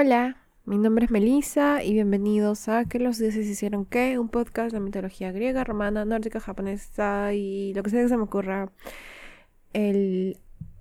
Hola, 0.00 0.36
mi 0.64 0.78
nombre 0.78 1.06
es 1.06 1.10
Melissa 1.10 1.82
y 1.82 1.92
bienvenidos 1.92 2.68
a 2.68 2.84
Que 2.84 3.00
los 3.00 3.18
dioses 3.18 3.48
hicieron 3.48 3.84
qué, 3.84 4.16
un 4.20 4.28
podcast 4.28 4.72
de 4.72 4.78
mitología 4.78 5.32
griega, 5.32 5.64
romana, 5.64 6.04
nórdica, 6.04 6.38
japonesa 6.38 7.32
y 7.34 7.74
lo 7.74 7.82
que 7.82 7.90
sea 7.90 8.02
que 8.02 8.08
se 8.08 8.16
me 8.16 8.22
ocurra. 8.22 8.70
El... 9.72 10.38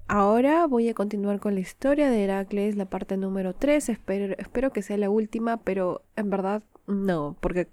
Ahora 0.08 0.68
voy 0.68 0.88
a 0.88 0.94
continuar 0.94 1.40
con 1.40 1.56
la 1.56 1.62
historia 1.62 2.12
de 2.12 2.26
Heracles, 2.26 2.76
la 2.76 2.86
parte 2.86 3.18
número 3.18 3.56
3. 3.56 3.90
Espero, 3.90 4.36
espero 4.38 4.72
que 4.72 4.84
sea 4.84 4.98
la 4.98 5.10
última, 5.10 5.58
pero 5.64 6.04
en 6.16 6.30
verdad 6.30 6.62
no, 6.86 7.36
porque 7.40 7.70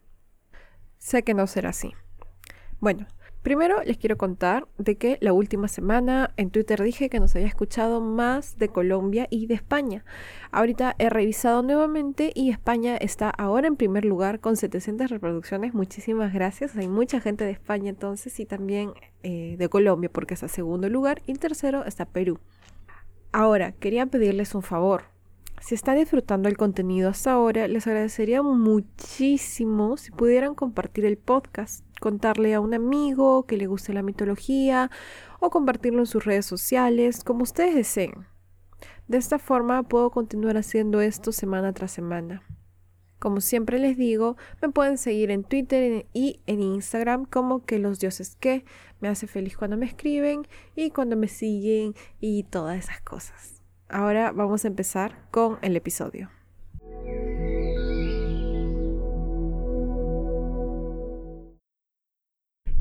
sé 0.96 1.24
que 1.24 1.34
no 1.34 1.46
será 1.46 1.68
así. 1.68 1.92
Bueno, 2.80 3.06
Primero 3.44 3.82
les 3.84 3.98
quiero 3.98 4.16
contar 4.16 4.66
de 4.78 4.96
que 4.96 5.18
la 5.20 5.34
última 5.34 5.68
semana 5.68 6.32
en 6.38 6.48
Twitter 6.48 6.82
dije 6.82 7.10
que 7.10 7.20
nos 7.20 7.36
había 7.36 7.46
escuchado 7.46 8.00
más 8.00 8.56
de 8.56 8.70
Colombia 8.70 9.26
y 9.28 9.46
de 9.48 9.52
España. 9.52 10.02
Ahorita 10.50 10.96
he 10.98 11.10
revisado 11.10 11.62
nuevamente 11.62 12.32
y 12.34 12.48
España 12.48 12.96
está 12.96 13.28
ahora 13.28 13.66
en 13.66 13.76
primer 13.76 14.06
lugar 14.06 14.40
con 14.40 14.56
700 14.56 15.10
reproducciones. 15.10 15.74
Muchísimas 15.74 16.32
gracias. 16.32 16.74
Hay 16.74 16.88
mucha 16.88 17.20
gente 17.20 17.44
de 17.44 17.50
España 17.50 17.90
entonces 17.90 18.40
y 18.40 18.46
también 18.46 18.94
eh, 19.22 19.56
de 19.58 19.68
Colombia 19.68 20.08
porque 20.10 20.32
es 20.32 20.42
a 20.42 20.48
segundo 20.48 20.88
lugar 20.88 21.20
y 21.26 21.34
tercero 21.34 21.84
está 21.84 22.06
Perú. 22.06 22.38
Ahora, 23.30 23.72
quería 23.72 24.06
pedirles 24.06 24.54
un 24.54 24.62
favor. 24.62 25.13
Si 25.60 25.74
están 25.74 25.96
disfrutando 25.96 26.48
el 26.48 26.56
contenido 26.56 27.08
hasta 27.08 27.32
ahora, 27.32 27.68
les 27.68 27.86
agradecería 27.86 28.42
muchísimo 28.42 29.96
si 29.96 30.10
pudieran 30.10 30.54
compartir 30.54 31.06
el 31.06 31.16
podcast, 31.16 31.84
contarle 32.00 32.54
a 32.54 32.60
un 32.60 32.74
amigo 32.74 33.46
que 33.46 33.56
le 33.56 33.66
guste 33.66 33.94
la 33.94 34.02
mitología 34.02 34.90
o 35.40 35.50
compartirlo 35.50 36.00
en 36.00 36.06
sus 36.06 36.24
redes 36.24 36.44
sociales, 36.44 37.24
como 37.24 37.44
ustedes 37.44 37.74
deseen. 37.74 38.26
De 39.08 39.18
esta 39.18 39.38
forma 39.38 39.82
puedo 39.82 40.10
continuar 40.10 40.56
haciendo 40.56 41.00
esto 41.00 41.32
semana 41.32 41.72
tras 41.72 41.92
semana. 41.92 42.42
Como 43.18 43.40
siempre 43.40 43.78
les 43.78 43.96
digo, 43.96 44.36
me 44.60 44.68
pueden 44.68 44.98
seguir 44.98 45.30
en 45.30 45.44
Twitter 45.44 46.06
y 46.12 46.40
en 46.46 46.60
Instagram 46.60 47.24
como 47.24 47.64
que 47.64 47.78
los 47.78 47.98
dioses 47.98 48.36
que 48.36 48.66
me 49.00 49.08
hace 49.08 49.26
feliz 49.26 49.56
cuando 49.56 49.78
me 49.78 49.86
escriben 49.86 50.46
y 50.76 50.90
cuando 50.90 51.16
me 51.16 51.28
siguen 51.28 51.94
y 52.20 52.42
todas 52.44 52.78
esas 52.78 53.00
cosas. 53.00 53.53
Ahora 53.94 54.32
vamos 54.32 54.64
a 54.64 54.66
empezar 54.66 55.14
con 55.30 55.56
el 55.62 55.76
episodio. 55.76 56.28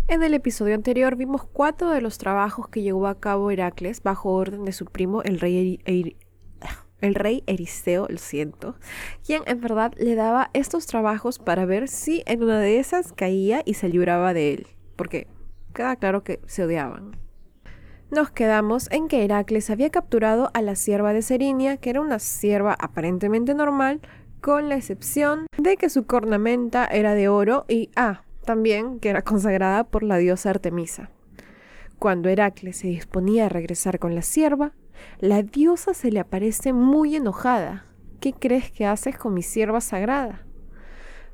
En 0.08 0.24
el 0.24 0.34
episodio 0.34 0.74
anterior 0.74 1.16
vimos 1.16 1.44
cuatro 1.44 1.92
de 1.92 2.02
los 2.02 2.18
trabajos 2.18 2.68
que 2.68 2.82
llevó 2.82 3.06
a 3.06 3.20
cabo 3.20 3.52
Heracles 3.52 4.02
bajo 4.02 4.32
orden 4.32 4.66
de 4.66 4.72
su 4.72 4.86
primo 4.86 5.22
el 5.22 5.40
rey, 5.40 5.80
el 5.86 7.14
rey 7.14 7.44
Eristeo, 7.46 8.08
lo 8.10 8.18
siento, 8.18 8.76
quien 9.24 9.44
en 9.46 9.62
verdad 9.62 9.94
le 9.98 10.16
daba 10.16 10.50
estos 10.54 10.88
trabajos 10.88 11.38
para 11.38 11.66
ver 11.66 11.90
si 11.90 12.24
en 12.26 12.42
una 12.42 12.60
de 12.60 12.80
esas 12.80 13.14
caía 13.14 13.62
y 13.66 13.76
se 13.76 13.88
libraba 13.88 14.34
de 14.34 14.56
él, 14.56 14.68
porque 14.96 15.28
queda 15.76 15.96
claro 15.96 16.24
que 16.24 16.42
se 16.48 16.64
odiaban 16.64 17.22
nos 18.14 18.32
quedamos 18.32 18.90
en 18.92 19.08
que 19.08 19.24
Heracles 19.24 19.70
había 19.70 19.90
capturado 19.90 20.52
a 20.54 20.62
la 20.62 20.76
sierva 20.76 21.14
de 21.14 21.22
Serinia, 21.22 21.78
que 21.78 21.90
era 21.90 22.02
una 22.02 22.20
sierva 22.20 22.76
aparentemente 22.80 23.56
normal, 23.56 24.02
con 24.40 24.70
la 24.70 24.76
excepción 24.76 25.48
de 25.58 25.78
que 25.78 25.90
su 25.90 26.06
cornamenta 26.06 26.86
era 26.86 27.16
de 27.16 27.28
oro 27.28 27.66
y, 27.68 27.90
ah, 27.96 28.24
también 28.46 29.00
que 29.00 29.10
era 29.10 29.22
consagrada 29.22 29.84
por 29.86 30.04
la 30.04 30.18
diosa 30.18 30.52
Artemisa. 30.52 31.10
Cuando 31.98 32.30
Heracles 32.30 32.78
se 32.78 32.88
disponía 32.88 33.48
a 33.48 33.50
regresar 33.50 34.00
con 34.00 34.14
la 34.16 34.22
sierva, 34.22 34.74
la 35.20 35.42
diosa 35.42 35.94
se 35.94 36.12
le 36.12 36.20
aparece 36.20 36.74
muy 36.74 37.16
enojada. 37.16 37.86
¿Qué 38.20 38.34
crees 38.34 38.72
que 38.72 38.86
haces 38.86 39.18
con 39.18 39.34
mi 39.34 39.42
sierva 39.42 39.82
sagrada? 39.82 40.46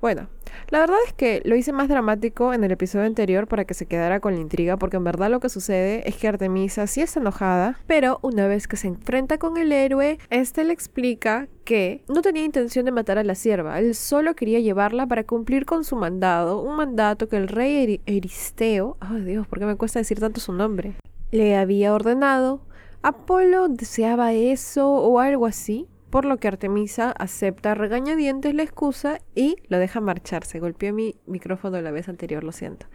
Bueno, 0.01 0.29
la 0.69 0.79
verdad 0.79 0.95
es 1.05 1.13
que 1.13 1.41
lo 1.43 1.57
hice 1.57 1.73
más 1.73 1.89
dramático 1.89 2.53
en 2.53 2.63
el 2.63 2.71
episodio 2.71 3.05
anterior 3.05 3.47
para 3.47 3.65
que 3.65 3.73
se 3.73 3.85
quedara 3.85 4.21
con 4.21 4.33
la 4.33 4.39
intriga, 4.39 4.77
porque 4.77 4.95
en 4.95 5.03
verdad 5.03 5.29
lo 5.29 5.41
que 5.41 5.49
sucede 5.49 6.07
es 6.07 6.15
que 6.15 6.29
Artemisa 6.29 6.87
sí 6.87 7.01
está 7.01 7.19
enojada, 7.19 7.79
pero 7.85 8.19
una 8.21 8.47
vez 8.47 8.67
que 8.69 8.77
se 8.77 8.87
enfrenta 8.87 9.37
con 9.37 9.57
el 9.57 9.73
héroe, 9.73 10.17
este 10.29 10.63
le 10.63 10.71
explica 10.71 11.49
que 11.65 12.01
no 12.07 12.21
tenía 12.21 12.45
intención 12.45 12.85
de 12.85 12.91
matar 12.91 13.17
a 13.17 13.25
la 13.25 13.35
sierva, 13.35 13.77
él 13.79 13.93
solo 13.93 14.35
quería 14.35 14.61
llevarla 14.61 15.05
para 15.05 15.25
cumplir 15.25 15.65
con 15.65 15.83
su 15.83 15.97
mandado, 15.97 16.61
un 16.61 16.77
mandato 16.77 17.27
que 17.27 17.35
el 17.35 17.49
rey 17.49 18.01
Eristeo, 18.05 18.95
oh 19.01 19.15
Dios, 19.15 19.47
¿por 19.47 19.59
qué 19.59 19.65
me 19.65 19.75
cuesta 19.75 19.99
decir 19.99 20.19
tanto 20.19 20.39
su 20.39 20.53
nombre? 20.53 20.95
Le 21.31 21.57
había 21.57 21.93
ordenado. 21.93 22.61
Apolo 23.01 23.69
deseaba 23.69 24.33
eso 24.33 24.89
o 24.91 25.19
algo 25.19 25.45
así, 25.45 25.87
por 26.09 26.25
lo 26.25 26.37
que 26.37 26.47
Artemisa 26.47 27.11
acepta 27.11 27.75
regañadientes 27.75 28.53
la 28.53 28.63
excusa 28.63 29.19
y 29.35 29.57
lo 29.67 29.77
deja 29.77 30.01
marchar. 30.01 30.45
Se 30.45 30.59
golpeó 30.59 30.93
mi 30.93 31.15
micrófono 31.25 31.81
la 31.81 31.91
vez 31.91 32.09
anterior, 32.09 32.43
lo 32.43 32.51
siento. 32.51 32.87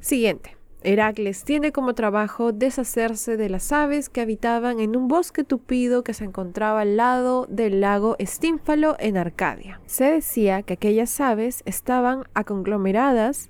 Siguiente. 0.00 0.56
Heracles 0.84 1.44
tiene 1.44 1.72
como 1.72 1.94
trabajo 1.94 2.52
deshacerse 2.52 3.38
de 3.38 3.48
las 3.48 3.72
aves 3.72 4.10
que 4.10 4.20
habitaban 4.20 4.80
en 4.80 4.96
un 4.96 5.08
bosque 5.08 5.42
tupido 5.42 6.04
que 6.04 6.12
se 6.12 6.24
encontraba 6.24 6.82
al 6.82 6.98
lado 6.98 7.46
del 7.48 7.80
lago 7.80 8.16
Estínfalo 8.18 8.94
en 8.98 9.16
Arcadia. 9.16 9.80
Se 9.86 10.04
decía 10.04 10.62
que 10.62 10.74
aquellas 10.74 11.18
aves 11.22 11.62
estaban 11.64 12.24
aconglomeradas 12.34 13.48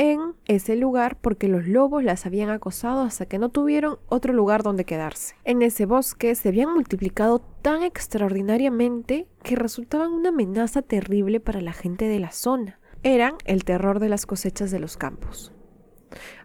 en 0.00 0.34
ese 0.46 0.76
lugar 0.76 1.18
porque 1.20 1.46
los 1.46 1.68
lobos 1.68 2.02
las 2.02 2.24
habían 2.24 2.48
acosado 2.48 3.02
hasta 3.02 3.26
que 3.26 3.38
no 3.38 3.50
tuvieron 3.50 3.98
otro 4.08 4.32
lugar 4.32 4.62
donde 4.62 4.86
quedarse. 4.86 5.34
En 5.44 5.60
ese 5.60 5.84
bosque 5.84 6.34
se 6.34 6.48
habían 6.48 6.72
multiplicado 6.72 7.40
tan 7.60 7.82
extraordinariamente 7.82 9.28
que 9.42 9.56
resultaban 9.56 10.10
una 10.12 10.30
amenaza 10.30 10.80
terrible 10.80 11.38
para 11.38 11.60
la 11.60 11.74
gente 11.74 12.06
de 12.06 12.18
la 12.18 12.32
zona. 12.32 12.80
Eran 13.02 13.34
el 13.44 13.64
terror 13.64 14.00
de 14.00 14.08
las 14.08 14.24
cosechas 14.24 14.70
de 14.70 14.78
los 14.78 14.96
campos. 14.96 15.52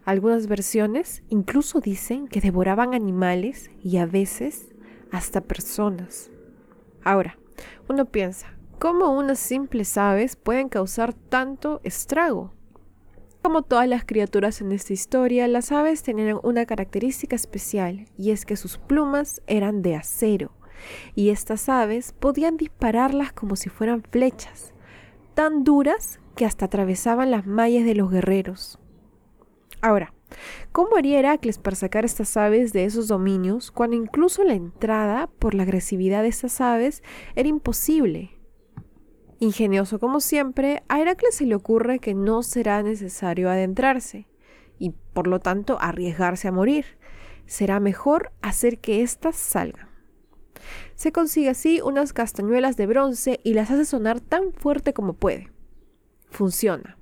Algunas 0.04 0.48
versiones 0.48 1.22
incluso 1.30 1.80
dicen 1.80 2.28
que 2.28 2.42
devoraban 2.42 2.92
animales 2.92 3.70
y 3.82 3.96
a 3.96 4.04
veces 4.04 4.66
hasta 5.10 5.40
personas. 5.40 6.30
Ahora, 7.02 7.38
uno 7.88 8.04
piensa, 8.04 8.54
¿cómo 8.78 9.16
unas 9.16 9.38
simples 9.38 9.96
aves 9.96 10.36
pueden 10.36 10.68
causar 10.68 11.14
tanto 11.14 11.80
estrago? 11.84 12.52
Como 13.46 13.62
todas 13.62 13.86
las 13.86 14.04
criaturas 14.04 14.60
en 14.60 14.72
esta 14.72 14.92
historia, 14.92 15.46
las 15.46 15.70
aves 15.70 16.02
tenían 16.02 16.40
una 16.42 16.66
característica 16.66 17.36
especial 17.36 18.06
y 18.18 18.32
es 18.32 18.44
que 18.44 18.56
sus 18.56 18.76
plumas 18.76 19.40
eran 19.46 19.82
de 19.82 19.94
acero 19.94 20.50
y 21.14 21.30
estas 21.30 21.68
aves 21.68 22.12
podían 22.12 22.56
dispararlas 22.56 23.32
como 23.32 23.54
si 23.54 23.68
fueran 23.68 24.02
flechas, 24.02 24.74
tan 25.34 25.62
duras 25.62 26.18
que 26.34 26.44
hasta 26.44 26.64
atravesaban 26.64 27.30
las 27.30 27.46
mallas 27.46 27.84
de 27.84 27.94
los 27.94 28.10
guerreros. 28.10 28.80
Ahora, 29.80 30.12
¿cómo 30.72 30.96
haría 30.96 31.20
Heracles 31.20 31.58
para 31.58 31.76
sacar 31.76 32.04
estas 32.04 32.36
aves 32.36 32.72
de 32.72 32.84
esos 32.84 33.06
dominios 33.06 33.70
cuando 33.70 33.94
incluso 33.94 34.42
la 34.42 34.54
entrada 34.54 35.28
por 35.38 35.54
la 35.54 35.62
agresividad 35.62 36.22
de 36.22 36.28
estas 36.30 36.60
aves 36.60 37.04
era 37.36 37.48
imposible? 37.48 38.35
Ingenioso 39.38 39.98
como 39.98 40.20
siempre, 40.20 40.82
a 40.88 41.00
Heracles 41.00 41.34
se 41.34 41.44
le 41.44 41.54
ocurre 41.54 41.98
que 41.98 42.14
no 42.14 42.42
será 42.42 42.82
necesario 42.82 43.50
adentrarse 43.50 44.28
y 44.78 44.94
por 45.12 45.26
lo 45.26 45.40
tanto 45.40 45.76
arriesgarse 45.80 46.48
a 46.48 46.52
morir. 46.52 46.86
Será 47.44 47.78
mejor 47.78 48.32
hacer 48.40 48.78
que 48.78 49.02
éstas 49.02 49.36
salgan. 49.36 49.88
Se 50.94 51.12
consigue 51.12 51.50
así 51.50 51.80
unas 51.82 52.12
castañuelas 52.12 52.76
de 52.76 52.86
bronce 52.86 53.40
y 53.44 53.54
las 53.54 53.70
hace 53.70 53.84
sonar 53.84 54.20
tan 54.20 54.52
fuerte 54.54 54.94
como 54.94 55.12
puede. 55.12 55.52
Funciona. 56.30 56.98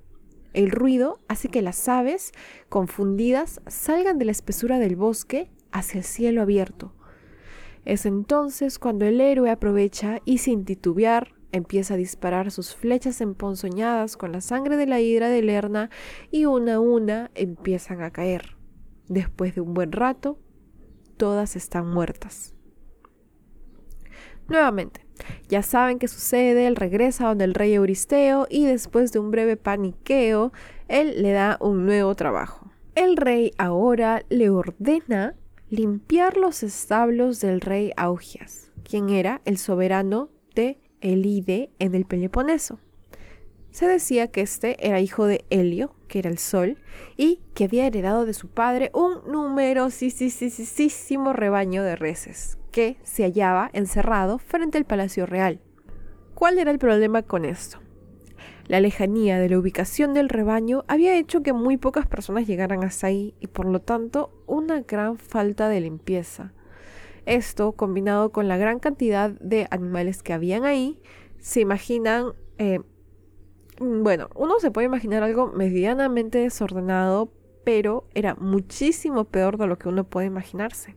El 0.53 0.71
ruido 0.71 1.21
hace 1.29 1.49
que 1.49 1.63
las 1.63 1.89
aves, 1.89 2.33
confundidas, 2.69 3.61
salgan 3.67 4.19
de 4.19 4.25
la 4.25 4.33
espesura 4.33 4.79
del 4.79 4.97
bosque 4.97 5.51
hacia 5.73 5.99
el 5.99 6.05
cielo 6.05 6.43
abierto. 6.43 6.95
Es 7.85 8.07
entonces 8.07 8.79
cuando 8.79 9.05
el 9.05 9.21
héroe 9.21 9.51
aprovecha 9.51 10.21
y 10.25 10.39
sin 10.39 10.65
titubear 10.65 11.35
Empieza 11.55 11.95
a 11.95 11.97
disparar 11.97 12.51
sus 12.51 12.75
flechas 12.75 13.21
emponzoñadas 13.21 14.17
con 14.17 14.33
la 14.33 14.41
sangre 14.41 14.77
de 14.77 14.87
la 14.87 14.99
hidra 14.99 15.29
de 15.29 15.41
Lerna 15.41 15.89
y 16.33 16.47
una 16.47 16.75
a 16.75 16.81
una 16.81 17.31
empiezan 17.37 18.03
a 18.03 18.11
caer. 18.11 18.57
Después 19.07 19.55
de 19.55 19.61
un 19.61 19.73
buen 19.73 19.93
rato, 19.93 20.41
todas 21.17 21.55
están 21.55 21.87
muertas. 21.87 22.57
Nuevamente, 24.49 25.07
ya 25.49 25.63
saben 25.63 26.01
qué 26.01 26.09
sucede, 26.09 26.67
él 26.67 26.75
regresa 26.75 27.29
donde 27.29 27.45
el 27.45 27.55
rey 27.55 27.73
Euristeo 27.73 28.49
y 28.51 28.65
después 28.65 29.13
de 29.13 29.21
un 29.21 29.31
breve 29.31 29.57
paniqueo, 29.57 30.53
él 30.89 31.23
le 31.23 31.31
da 31.31 31.57
un 31.61 31.87
nuevo 31.87 32.17
trabajo. 32.17 32.69
El 32.97 33.17
rey 33.17 33.53
ahora 33.59 34.25
le 34.29 34.51
ordena 34.51 35.37
limpiar 35.71 36.37
los 36.37 36.65
establos 36.65 37.41
del 37.41 37.61
rey 37.61 37.93
Augias, 37.97 38.73
quien 38.83 39.09
era 39.09 39.41
el 39.45 39.57
soberano 39.57 40.31
de 40.57 40.81
Elide 41.05 41.71
en 41.79 41.95
el 41.95 42.07
Peloponeso. 42.07 42.81
Se 43.71 43.87
decía 43.87 44.29
que 44.29 44.41
este 44.41 44.85
era 44.85 45.01
hijo 45.01 45.27
de 45.27 45.45
Helio, 45.51 45.95
que 46.09 46.21
era 46.21 46.31
el 46.31 46.39
sol, 46.39 46.79
y 47.17 47.41
que 47.55 47.65
había 47.65 47.87
heredado 47.87 48.25
de 48.25 48.33
su 48.33 48.49
padre 48.49 48.91
un 48.95 49.31
numerosísimo 49.31 51.33
rebaño 51.33 51.83
de 51.83 51.97
reses, 51.97 52.59
que 52.71 52.97
se 53.03 53.25
hallaba 53.25 53.71
encerrado 53.73 54.39
frente 54.39 54.79
al 54.79 54.85
palacio 54.85 55.27
real. 55.27 55.61
¿Cuál 56.35 56.59
era 56.59 56.71
el 56.71 56.79
problema 56.79 57.23
con 57.23 57.45
esto? 57.45 57.81
La 58.67 58.81
lejanía 58.81 59.39
de 59.39 59.51
la 59.51 59.59
ubicación 59.59 60.15
del 60.15 60.31
rebaño 60.31 60.85
había 60.89 61.17
hecho 61.17 61.43
que 61.43 61.53
muy 61.53 61.77
pocas 61.77 62.07
personas 62.07 62.47
llegaran 62.47 62.83
hasta 62.83 63.09
ahí 63.09 63.35
y 63.41 63.49
por 63.49 63.67
lo 63.67 63.81
tanto 63.81 64.31
una 64.47 64.81
gran 64.81 65.19
falta 65.19 65.69
de 65.69 65.81
limpieza. 65.81 66.53
Esto, 67.27 67.73
combinado 67.73 68.31
con 68.31 68.49
la 68.49 68.57
gran 68.57 68.79
cantidad 68.79 69.31
de 69.31 69.67
animales 69.71 70.23
que 70.23 70.33
habían 70.33 70.65
ahí, 70.65 71.01
se 71.39 71.61
imaginan, 71.61 72.33
eh, 72.59 72.81
bueno, 73.79 74.29
uno 74.35 74.59
se 74.61 74.71
puede 74.71 74.87
imaginar 74.87 75.23
algo 75.23 75.49
medianamente 75.49 76.39
desordenado, 76.39 77.33
pero 77.65 78.07
era 78.15 78.35
muchísimo 78.35 79.25
peor 79.25 79.59
de 79.59 79.67
lo 79.67 79.79
que 79.79 79.89
uno 79.89 80.05
puede 80.05 80.27
imaginarse. 80.27 80.97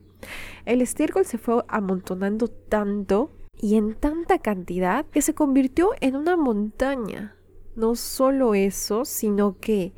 El 0.66 0.82
estiércol 0.82 1.26
se 1.26 1.38
fue 1.38 1.64
amontonando 1.68 2.48
tanto 2.48 3.32
y 3.60 3.76
en 3.76 3.96
tanta 3.96 4.40
cantidad 4.40 5.06
que 5.06 5.22
se 5.22 5.34
convirtió 5.34 5.92
en 6.02 6.16
una 6.16 6.38
montaña. 6.38 7.36
No 7.76 7.96
solo 7.96 8.54
eso, 8.56 9.06
sino 9.06 9.58
que 9.60 9.94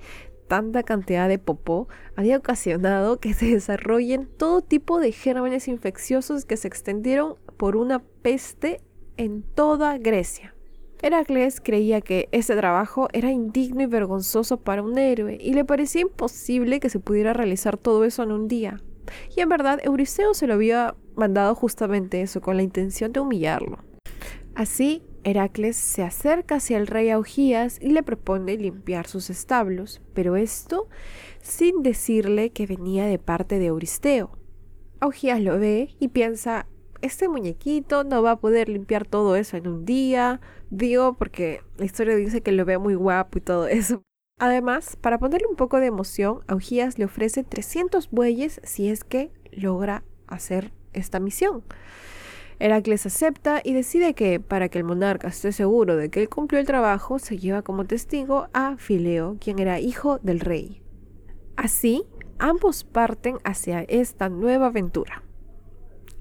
tanta 0.49 0.83
cantidad 0.83 1.29
de 1.29 1.37
popó 1.37 1.87
había 2.17 2.37
ocasionado 2.37 3.19
que 3.19 3.33
se 3.33 3.45
desarrollen 3.45 4.27
todo 4.37 4.61
tipo 4.61 4.99
de 4.99 5.13
gérmenes 5.13 5.69
infecciosos 5.69 6.43
que 6.43 6.57
se 6.57 6.67
extendieron 6.67 7.35
por 7.55 7.77
una 7.77 7.99
peste 7.99 8.81
en 9.15 9.43
toda 9.43 9.97
Grecia. 9.97 10.55
Heracles 11.01 11.61
creía 11.61 12.01
que 12.01 12.27
ese 12.33 12.55
trabajo 12.57 13.07
era 13.13 13.31
indigno 13.31 13.83
y 13.83 13.85
vergonzoso 13.85 14.57
para 14.57 14.81
un 14.81 14.97
héroe 14.97 15.37
y 15.39 15.53
le 15.53 15.63
parecía 15.63 16.01
imposible 16.01 16.81
que 16.81 16.89
se 16.89 16.99
pudiera 16.99 17.31
realizar 17.31 17.77
todo 17.77 18.03
eso 18.03 18.23
en 18.23 18.31
un 18.31 18.49
día. 18.49 18.81
Y 19.37 19.41
en 19.41 19.49
verdad 19.49 19.79
Euristeo 19.83 20.33
se 20.33 20.47
lo 20.47 20.55
había 20.55 20.95
mandado 21.15 21.55
justamente 21.55 22.21
eso 22.21 22.41
con 22.41 22.57
la 22.57 22.63
intención 22.63 23.13
de 23.13 23.19
humillarlo. 23.19 23.77
Así 24.55 25.03
Heracles 25.23 25.75
se 25.75 26.03
acerca 26.03 26.55
hacia 26.55 26.77
el 26.77 26.87
rey 26.87 27.09
Augías 27.09 27.79
y 27.81 27.89
le 27.89 28.03
propone 28.03 28.57
limpiar 28.57 29.07
sus 29.07 29.29
establos, 29.29 30.01
pero 30.13 30.35
esto 30.35 30.87
sin 31.41 31.83
decirle 31.83 32.51
que 32.51 32.65
venía 32.67 33.05
de 33.05 33.19
parte 33.19 33.59
de 33.59 33.67
Euristeo. 33.67 34.37
Augías 34.99 35.41
lo 35.41 35.59
ve 35.59 35.95
y 35.99 36.09
piensa, 36.09 36.67
este 37.01 37.29
muñequito 37.29 38.03
no 38.03 38.21
va 38.21 38.31
a 38.31 38.39
poder 38.39 38.69
limpiar 38.69 39.05
todo 39.07 39.35
eso 39.35 39.57
en 39.57 39.67
un 39.67 39.85
día, 39.85 40.41
digo 40.69 41.15
porque 41.17 41.61
la 41.77 41.85
historia 41.85 42.15
dice 42.15 42.41
que 42.41 42.51
lo 42.51 42.65
ve 42.65 42.77
muy 42.77 42.95
guapo 42.95 43.37
y 43.37 43.41
todo 43.41 43.67
eso. 43.67 44.03
Además, 44.39 44.95
para 44.95 45.19
ponerle 45.19 45.47
un 45.47 45.57
poco 45.57 45.79
de 45.79 45.87
emoción, 45.87 46.41
Augías 46.47 46.97
le 46.97 47.05
ofrece 47.05 47.43
300 47.43 48.09
bueyes 48.09 48.61
si 48.63 48.89
es 48.89 49.03
que 49.03 49.31
logra 49.51 50.03
hacer 50.27 50.71
esta 50.93 51.19
misión. 51.19 51.63
Heracles 52.59 53.05
acepta 53.05 53.61
y 53.63 53.73
decide 53.73 54.13
que, 54.13 54.41
para 54.41 54.67
que 54.67 54.77
el 54.77 54.83
monarca 54.83 55.29
esté 55.29 55.53
seguro 55.53 55.95
de 55.95 56.09
que 56.09 56.21
él 56.21 56.29
cumplió 56.29 56.59
el 56.59 56.67
trabajo, 56.67 57.17
se 57.17 57.37
lleva 57.37 57.61
como 57.61 57.85
testigo 57.85 58.49
a 58.53 58.75
Fileo, 58.77 59.37
quien 59.39 59.59
era 59.59 59.79
hijo 59.79 60.19
del 60.19 60.41
rey. 60.41 60.81
Así, 61.55 62.03
ambos 62.37 62.83
parten 62.83 63.37
hacia 63.45 63.83
esta 63.83 64.27
nueva 64.27 64.67
aventura. 64.67 65.23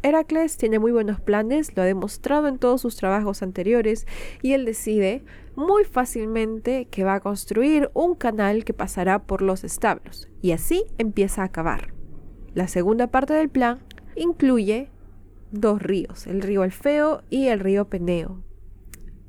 Heracles 0.03 0.57
tiene 0.57 0.79
muy 0.79 0.93
buenos 0.93 1.21
planes, 1.21 1.77
lo 1.77 1.83
ha 1.83 1.87
demostrado 1.87 2.47
en 2.47 2.59
todos 2.59 2.81
sus 2.81 2.95
trabajos 2.95 3.43
anteriores 3.43 4.07
y 4.41 4.53
él 4.53 4.65
decide 4.65 5.25
muy 5.57 5.83
fácilmente 5.83 6.87
que 6.87 7.03
va 7.03 7.15
a 7.15 7.21
construir 7.21 7.91
un 7.95 8.15
canal 8.15 8.65
que 8.65 8.75
pasará 8.75 9.25
por 9.25 9.43
los 9.43 9.65
establos 9.65 10.29
y 10.41 10.53
así 10.53 10.85
empieza 10.99 11.43
a 11.43 11.49
cavar. 11.49 11.95
La 12.55 12.69
segunda 12.69 13.09
parte 13.09 13.35
del 13.35 13.49
plan 13.49 13.81
incluye 14.15 14.89
dos 15.51 15.83
ríos, 15.83 16.27
el 16.27 16.43
río 16.43 16.63
Alfeo 16.63 17.23
y 17.31 17.49
el 17.49 17.61
río 17.61 17.89
Peneo. 17.89 18.43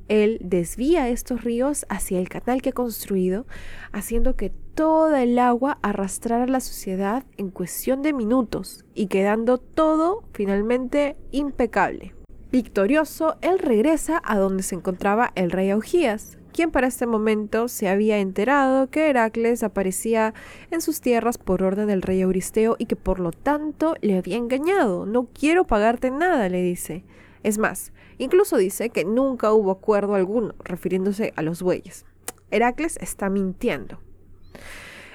Él 0.10 0.40
desvía 0.42 1.08
estos 1.08 1.44
ríos 1.44 1.86
hacia 1.88 2.20
el 2.20 2.30
canal 2.30 2.64
que 2.64 2.70
ha 2.70 2.74
construido, 2.74 3.46
haciendo 3.92 4.36
que 4.36 4.50
toda 4.50 5.22
el 5.22 5.38
agua 5.38 5.78
arrastrara 5.84 6.48
la 6.48 6.62
suciedad 6.62 7.26
en 7.38 7.52
cuestión 7.52 8.02
de 8.02 8.14
minutos 8.14 8.86
y 8.96 9.06
quedando 9.06 9.60
todo 9.60 10.24
finalmente 10.34 11.16
impecable. 11.32 12.16
Victorioso, 12.52 13.38
él 13.42 13.60
regresa 13.60 14.20
a 14.26 14.36
donde 14.40 14.64
se 14.64 14.74
encontraba 14.74 15.32
el 15.36 15.52
rey 15.52 15.70
Augías, 15.70 16.39
quien 16.60 16.72
para 16.72 16.88
este 16.88 17.08
momento 17.08 17.70
se 17.70 17.88
había 17.88 18.20
enterado 18.20 18.90
que 18.90 19.10
Heracles 19.10 19.64
aparecía 19.64 20.34
en 20.72 20.82
sus 20.82 21.00
tierras 21.00 21.38
por 21.38 21.64
orden 21.64 21.88
del 21.88 22.02
rey 22.02 22.20
Euristeo 22.20 22.76
y 22.78 22.86
que 22.86 22.98
por 22.98 23.22
lo 23.22 23.32
tanto 23.32 23.96
le 24.02 24.18
había 24.18 24.36
engañado. 24.36 25.06
No 25.06 25.30
quiero 25.34 25.64
pagarte 25.64 26.12
nada, 26.12 26.50
le 26.50 26.62
dice. 26.62 27.06
Es 27.44 27.60
más, 27.60 27.94
incluso 28.18 28.58
dice 28.58 28.90
que 28.90 29.06
nunca 29.06 29.54
hubo 29.54 29.72
acuerdo 29.72 30.16
alguno, 30.16 30.54
refiriéndose 30.62 31.32
a 31.38 31.44
los 31.44 31.62
bueyes. 31.62 32.06
Heracles 32.52 32.98
está 33.00 33.30
mintiendo. 33.30 34.02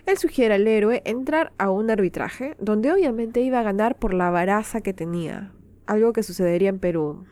Él 0.07 0.17
sugiere 0.17 0.55
al 0.55 0.67
héroe 0.67 1.03
entrar 1.05 1.53
a 1.59 1.71
un 1.71 1.91
arbitraje, 1.91 2.57
donde 2.59 2.91
obviamente 2.91 3.43
iba 3.43 3.61
a 3.61 3.65
ganar 3.65 3.99
por 3.99 4.15
la 4.15 4.31
baraza 4.31 4.81
que 4.81 4.95
tenía, 4.95 5.53
algo 5.85 6.15
que 6.15 6.23
sucedería 6.23 6.71
en 6.71 6.79
Perú 6.79 7.27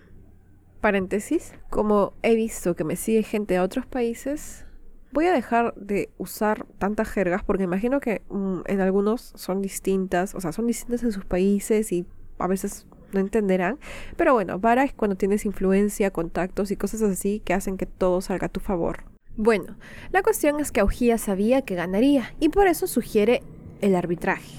paréntesis, 0.83 1.55
como 1.71 2.13
he 2.23 2.35
visto 2.35 2.77
que 2.77 2.85
me 2.85 2.97
sigue 2.97 3.23
gente 3.23 3.55
de 3.55 3.61
otros 3.61 3.87
países, 3.87 4.67
voy 5.13 5.27
a 5.27 5.33
dejar 5.33 5.75
de 5.77 6.11
usar 6.19 6.67
tantas 6.79 7.09
jergas 7.09 7.43
porque 7.45 7.63
imagino 7.63 8.01
que 8.01 8.23
mm, 8.29 8.63
en 8.67 8.81
algunos 8.83 9.33
son 9.37 9.63
distintas, 9.63 10.35
o 10.35 10.41
sea, 10.41 10.53
son 10.53 10.67
distintas 10.67 11.03
en 11.05 11.13
sus 11.13 11.25
países 11.25 11.93
y 11.93 12.05
a 12.39 12.49
veces 12.49 12.87
no 13.13 13.21
entenderán. 13.21 13.79
Pero 14.17 14.35
bueno, 14.35 14.59
vara 14.59 14.85
es 14.85 14.93
cuando 14.93 15.17
tienes 15.17 15.47
influencia, 15.47 16.11
contactos 16.11 16.71
y 16.71 16.77
cosas 16.77 17.01
así 17.03 17.41
que 17.41 17.55
hacen 17.55 17.79
que 17.79 17.87
todo 17.87 18.21
salga 18.21 18.47
a 18.47 18.53
tu 18.53 18.61
favor. 18.61 19.05
Bueno, 19.37 19.77
la 20.11 20.23
cuestión 20.23 20.61
es 20.61 20.73
que 20.73 20.81
Augía 20.81 21.17
sabía 21.17 21.63
que 21.63 21.77
ganaría 21.77 22.35
y 22.41 22.49
por 22.49 22.67
eso 22.67 22.87
sugiere 22.87 23.43
el 23.81 23.95
arbitraje. 23.95 24.59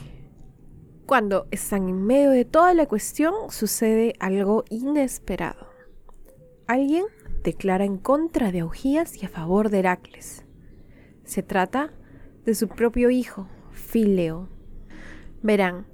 Cuando 1.05 1.47
están 1.51 1.89
en 1.89 2.05
medio 2.05 2.31
de 2.31 2.45
toda 2.45 2.73
la 2.73 2.85
cuestión, 2.85 3.33
sucede 3.49 4.13
algo 4.19 4.63
inesperado 4.69 5.72
alguien 6.67 7.05
declara 7.43 7.85
en 7.85 7.97
contra 7.97 8.51
de 8.51 8.61
Augías 8.61 9.21
y 9.21 9.25
a 9.25 9.29
favor 9.29 9.69
de 9.69 9.79
Heracles. 9.79 10.45
Se 11.23 11.43
trata 11.43 11.93
de 12.45 12.55
su 12.55 12.67
propio 12.67 13.09
hijo, 13.09 13.47
Fileo. 13.71 14.49
Verán, 15.41 15.87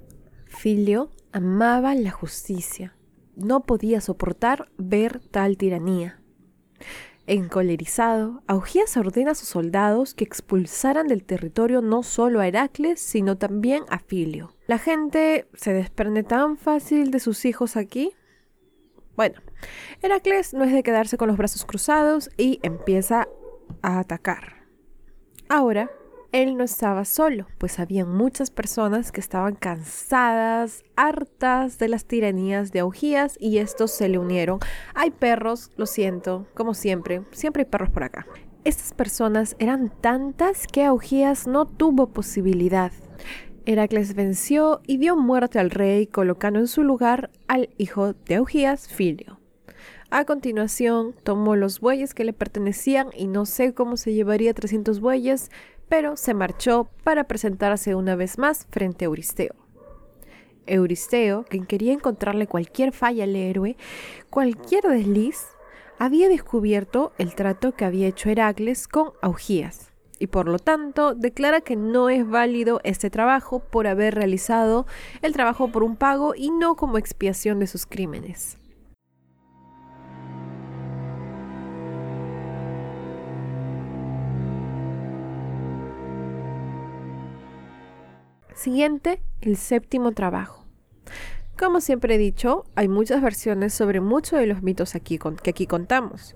Fileo 0.46 1.10
amaba 1.32 1.94
la 1.94 2.10
justicia. 2.10 2.96
No 3.36 3.62
podía 3.62 4.00
soportar 4.00 4.70
ver 4.76 5.20
tal 5.30 5.56
tiranía. 5.56 6.20
Encolerizado, 7.26 8.42
Augías 8.46 8.96
ordena 8.96 9.32
a 9.32 9.34
sus 9.34 9.48
soldados 9.48 10.14
que 10.14 10.24
expulsaran 10.24 11.06
del 11.06 11.24
territorio 11.24 11.80
no 11.80 12.02
solo 12.02 12.40
a 12.40 12.48
Heracles, 12.48 13.00
sino 13.00 13.38
también 13.38 13.84
a 13.88 14.00
Filio. 14.00 14.56
La 14.66 14.78
gente 14.78 15.48
se 15.54 15.72
desprende 15.72 16.24
tan 16.24 16.56
fácil 16.56 17.10
de 17.10 17.20
sus 17.20 17.44
hijos 17.44 17.76
aquí 17.76 18.14
bueno, 19.20 19.38
Heracles 20.02 20.54
no 20.54 20.64
es 20.64 20.72
de 20.72 20.82
quedarse 20.82 21.16
con 21.16 21.28
los 21.28 21.36
brazos 21.36 21.64
cruzados 21.64 22.30
y 22.36 22.60
empieza 22.62 23.28
a 23.82 23.98
atacar. 23.98 24.66
Ahora, 25.48 25.90
él 26.32 26.56
no 26.56 26.62
estaba 26.62 27.04
solo, 27.04 27.48
pues 27.58 27.80
había 27.80 28.04
muchas 28.04 28.52
personas 28.52 29.10
que 29.10 29.20
estaban 29.20 29.56
cansadas, 29.56 30.84
hartas 30.94 31.78
de 31.78 31.88
las 31.88 32.04
tiranías 32.04 32.70
de 32.70 32.80
Augías 32.80 33.36
y 33.40 33.58
estos 33.58 33.90
se 33.90 34.08
le 34.08 34.18
unieron. 34.18 34.60
Hay 34.94 35.10
perros, 35.10 35.72
lo 35.76 35.86
siento, 35.86 36.46
como 36.54 36.74
siempre, 36.74 37.22
siempre 37.32 37.62
hay 37.62 37.68
perros 37.68 37.90
por 37.90 38.04
acá. 38.04 38.26
Estas 38.62 38.92
personas 38.92 39.56
eran 39.58 39.90
tantas 40.00 40.68
que 40.68 40.84
Augías 40.84 41.48
no 41.48 41.66
tuvo 41.66 42.10
posibilidad. 42.10 42.92
Heracles 43.66 44.14
venció 44.14 44.82
y 44.86 44.98
dio 44.98 45.16
muerte 45.16 45.58
al 45.58 45.70
rey, 45.70 46.06
colocando 46.06 46.60
en 46.60 46.68
su 46.68 46.84
lugar 46.84 47.30
al 47.48 47.70
hijo 47.76 48.12
de 48.12 48.36
Augías, 48.36 48.88
Filio. 48.88 49.39
A 50.12 50.24
continuación, 50.24 51.14
tomó 51.22 51.54
los 51.54 51.78
bueyes 51.78 52.14
que 52.14 52.24
le 52.24 52.32
pertenecían 52.32 53.10
y 53.16 53.28
no 53.28 53.46
sé 53.46 53.74
cómo 53.74 53.96
se 53.96 54.12
llevaría 54.12 54.52
300 54.52 54.98
bueyes, 54.98 55.52
pero 55.88 56.16
se 56.16 56.34
marchó 56.34 56.88
para 57.04 57.24
presentarse 57.24 57.94
una 57.94 58.16
vez 58.16 58.36
más 58.36 58.66
frente 58.72 59.04
a 59.04 59.06
Euristeo. 59.06 59.54
Euristeo, 60.66 61.44
quien 61.48 61.64
quería 61.64 61.92
encontrarle 61.92 62.48
cualquier 62.48 62.90
falla 62.92 63.22
al 63.22 63.36
héroe, 63.36 63.76
cualquier 64.30 64.82
desliz, 64.82 65.46
había 65.96 66.28
descubierto 66.28 67.12
el 67.18 67.36
trato 67.36 67.72
que 67.72 67.84
había 67.84 68.08
hecho 68.08 68.30
Heracles 68.30 68.88
con 68.88 69.12
Augías 69.22 69.92
y 70.18 70.26
por 70.26 70.48
lo 70.48 70.58
tanto 70.58 71.14
declara 71.14 71.60
que 71.60 71.76
no 71.76 72.10
es 72.10 72.28
válido 72.28 72.80
este 72.84 73.10
trabajo 73.10 73.60
por 73.60 73.86
haber 73.86 74.16
realizado 74.16 74.86
el 75.22 75.32
trabajo 75.32 75.68
por 75.68 75.82
un 75.84 75.96
pago 75.96 76.34
y 76.36 76.50
no 76.50 76.74
como 76.74 76.98
expiación 76.98 77.58
de 77.60 77.66
sus 77.66 77.86
crímenes. 77.86 78.59
Siguiente, 88.60 89.22
el 89.40 89.56
séptimo 89.56 90.12
trabajo. 90.12 90.66
Como 91.58 91.80
siempre 91.80 92.16
he 92.16 92.18
dicho, 92.18 92.66
hay 92.74 92.88
muchas 92.88 93.22
versiones 93.22 93.72
sobre 93.72 94.02
muchos 94.02 94.38
de 94.38 94.44
los 94.44 94.62
mitos 94.62 94.92
que 94.92 95.48
aquí 95.48 95.66
contamos. 95.66 96.34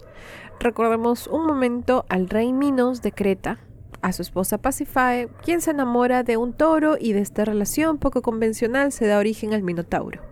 Recordemos 0.58 1.26
un 1.26 1.44
momento 1.44 2.06
al 2.08 2.30
rey 2.30 2.54
Minos 2.54 3.02
de 3.02 3.12
Creta, 3.12 3.58
a 4.00 4.14
su 4.14 4.22
esposa 4.22 4.56
Pasiphae, 4.56 5.28
quien 5.42 5.60
se 5.60 5.72
enamora 5.72 6.22
de 6.22 6.38
un 6.38 6.54
toro 6.54 6.96
y 6.98 7.12
de 7.12 7.20
esta 7.20 7.44
relación 7.44 7.98
poco 7.98 8.22
convencional 8.22 8.90
se 8.90 9.06
da 9.06 9.18
origen 9.18 9.52
al 9.52 9.62
Minotauro. 9.62 10.22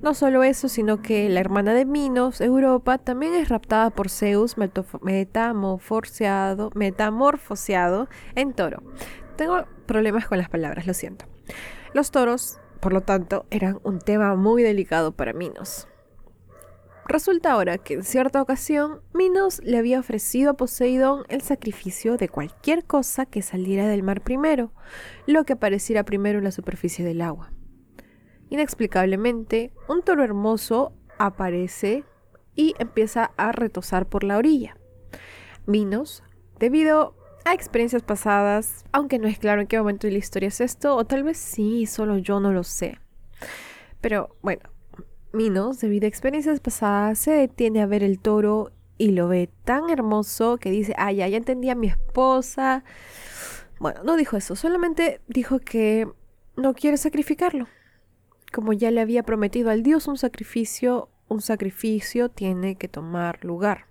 No 0.00 0.14
solo 0.14 0.44
eso, 0.44 0.68
sino 0.68 1.02
que 1.02 1.28
la 1.28 1.40
hermana 1.40 1.74
de 1.74 1.84
Minos, 1.84 2.40
Europa, 2.40 2.96
también 2.98 3.34
es 3.34 3.48
raptada 3.48 3.90
por 3.90 4.08
Zeus 4.08 4.54
metamorfoseado 6.74 8.08
en 8.36 8.52
toro. 8.52 8.84
Tengo 9.38 9.66
problemas 9.86 10.26
con 10.26 10.36
las 10.36 10.48
palabras, 10.48 10.88
lo 10.88 10.94
siento. 10.94 11.24
Los 11.94 12.10
toros, 12.10 12.58
por 12.80 12.92
lo 12.92 13.02
tanto, 13.02 13.46
eran 13.50 13.78
un 13.84 14.00
tema 14.00 14.34
muy 14.34 14.64
delicado 14.64 15.12
para 15.12 15.32
Minos. 15.32 15.86
Resulta 17.06 17.52
ahora 17.52 17.78
que 17.78 17.94
en 17.94 18.02
cierta 18.02 18.42
ocasión 18.42 19.00
Minos 19.14 19.60
le 19.62 19.78
había 19.78 20.00
ofrecido 20.00 20.50
a 20.50 20.54
Poseidón 20.54 21.22
el 21.28 21.42
sacrificio 21.42 22.16
de 22.16 22.28
cualquier 22.28 22.84
cosa 22.84 23.26
que 23.26 23.42
saliera 23.42 23.86
del 23.86 24.02
mar 24.02 24.22
primero, 24.22 24.72
lo 25.28 25.44
que 25.44 25.52
apareciera 25.52 26.02
primero 26.02 26.38
en 26.38 26.44
la 26.44 26.50
superficie 26.50 27.04
del 27.04 27.22
agua. 27.22 27.52
Inexplicablemente, 28.50 29.72
un 29.88 30.02
toro 30.02 30.24
hermoso 30.24 30.94
aparece 31.16 32.04
y 32.56 32.74
empieza 32.80 33.30
a 33.36 33.52
retosar 33.52 34.08
por 34.08 34.24
la 34.24 34.36
orilla. 34.36 34.76
Minos, 35.64 36.24
debido 36.58 37.14
experiencias 37.54 38.02
pasadas, 38.02 38.84
aunque 38.92 39.18
no 39.18 39.28
es 39.28 39.38
claro 39.38 39.60
en 39.60 39.66
qué 39.66 39.78
momento 39.78 40.06
de 40.06 40.12
la 40.12 40.18
historia 40.18 40.48
es 40.48 40.60
esto, 40.60 40.96
o 40.96 41.04
tal 41.04 41.22
vez 41.22 41.38
sí, 41.38 41.86
solo 41.86 42.18
yo 42.18 42.40
no 42.40 42.52
lo 42.52 42.64
sé. 42.64 42.98
Pero 44.00 44.36
bueno, 44.42 44.62
Minos, 45.32 45.80
debido 45.80 46.06
a 46.06 46.08
experiencias 46.08 46.60
pasadas, 46.60 47.18
se 47.18 47.32
detiene 47.32 47.82
a 47.82 47.86
ver 47.86 48.02
el 48.02 48.18
toro 48.18 48.72
y 48.96 49.10
lo 49.10 49.28
ve 49.28 49.50
tan 49.64 49.90
hermoso 49.90 50.56
que 50.56 50.70
dice, 50.70 50.94
ay, 50.96 51.16
ya, 51.16 51.28
ya 51.28 51.36
entendí 51.36 51.70
a 51.70 51.74
mi 51.74 51.88
esposa. 51.88 52.84
Bueno, 53.78 54.02
no 54.04 54.16
dijo 54.16 54.36
eso, 54.36 54.56
solamente 54.56 55.20
dijo 55.28 55.58
que 55.58 56.08
no 56.56 56.74
quiere 56.74 56.96
sacrificarlo. 56.96 57.66
Como 58.52 58.72
ya 58.72 58.90
le 58.90 59.00
había 59.00 59.22
prometido 59.22 59.70
al 59.70 59.82
dios 59.82 60.08
un 60.08 60.16
sacrificio, 60.16 61.10
un 61.28 61.42
sacrificio 61.42 62.28
tiene 62.28 62.76
que 62.76 62.88
tomar 62.88 63.44
lugar. 63.44 63.86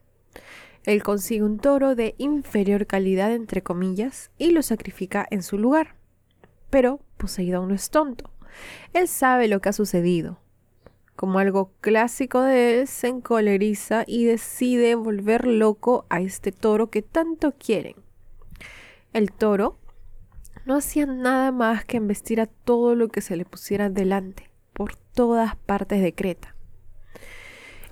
Él 0.87 1.03
consigue 1.03 1.43
un 1.43 1.59
toro 1.59 1.93
de 1.93 2.15
inferior 2.17 2.87
calidad, 2.87 3.31
entre 3.31 3.61
comillas, 3.61 4.31
y 4.39 4.49
lo 4.49 4.63
sacrifica 4.63 5.27
en 5.29 5.43
su 5.43 5.59
lugar. 5.59 5.97
Pero 6.71 6.99
Poseidón 7.17 7.67
no 7.67 7.75
es 7.75 7.91
tonto. 7.91 8.31
Él 8.93 9.07
sabe 9.07 9.47
lo 9.47 9.61
que 9.61 9.69
ha 9.69 9.73
sucedido 9.73 10.39
como 11.17 11.39
algo 11.39 11.73
clásico 11.81 12.41
de 12.41 12.79
él, 12.79 12.87
se 12.87 13.07
encoleriza 13.07 14.03
y 14.05 14.25
decide 14.25 14.93
volver 14.93 15.47
loco 15.47 16.05
a 16.09 16.21
este 16.21 16.51
toro 16.51 16.91
que 16.91 17.01
tanto 17.01 17.53
quieren. 17.53 17.95
El 19.13 19.31
toro 19.31 19.79
no 20.65 20.75
hacía 20.75 21.07
nada 21.07 21.51
más 21.51 21.85
que 21.85 21.97
embestir 21.97 22.39
a 22.39 22.45
todo 22.45 22.93
lo 22.93 23.09
que 23.09 23.21
se 23.21 23.35
le 23.35 23.45
pusiera 23.45 23.89
delante, 23.89 24.51
por 24.73 24.95
todas 24.95 25.55
partes 25.55 26.03
de 26.03 26.13
Creta. 26.13 26.56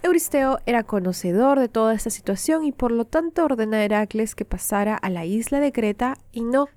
Euristeo 0.05 0.59
era 0.67 0.83
conocedor 0.83 1.59
de 1.59 1.67
toda 1.67 1.95
esta 1.95 2.12
situación 2.12 2.63
y 2.63 2.71
por 2.71 2.91
lo 2.91 3.05
tanto 3.05 3.43
ordena 3.43 3.77
a 3.77 3.85
Heracles 3.85 4.35
que 4.35 4.45
pasara 4.45 4.95
a 4.95 5.09
la 5.09 5.25
isla 5.25 5.59
de 5.59 5.71
Creta 5.71 6.13
y 6.31 6.41
no, 6.43 6.67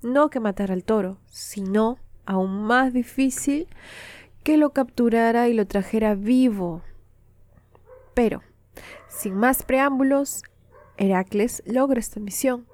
no 0.00 0.30
que 0.30 0.38
matara 0.38 0.74
al 0.74 0.84
toro, 0.84 1.18
sino, 1.26 1.98
aún 2.24 2.62
más 2.62 2.92
difícil, 2.92 3.66
que 4.44 4.56
lo 4.56 4.70
capturara 4.70 5.48
y 5.48 5.54
lo 5.54 5.66
trajera 5.66 6.14
vivo. 6.14 6.82
Pero, 8.14 8.44
sin 9.08 9.34
más 9.34 9.64
preámbulos, 9.64 10.44
Heracles 10.98 11.64
logra 11.66 11.98
esta 11.98 12.20
misión, 12.20 12.68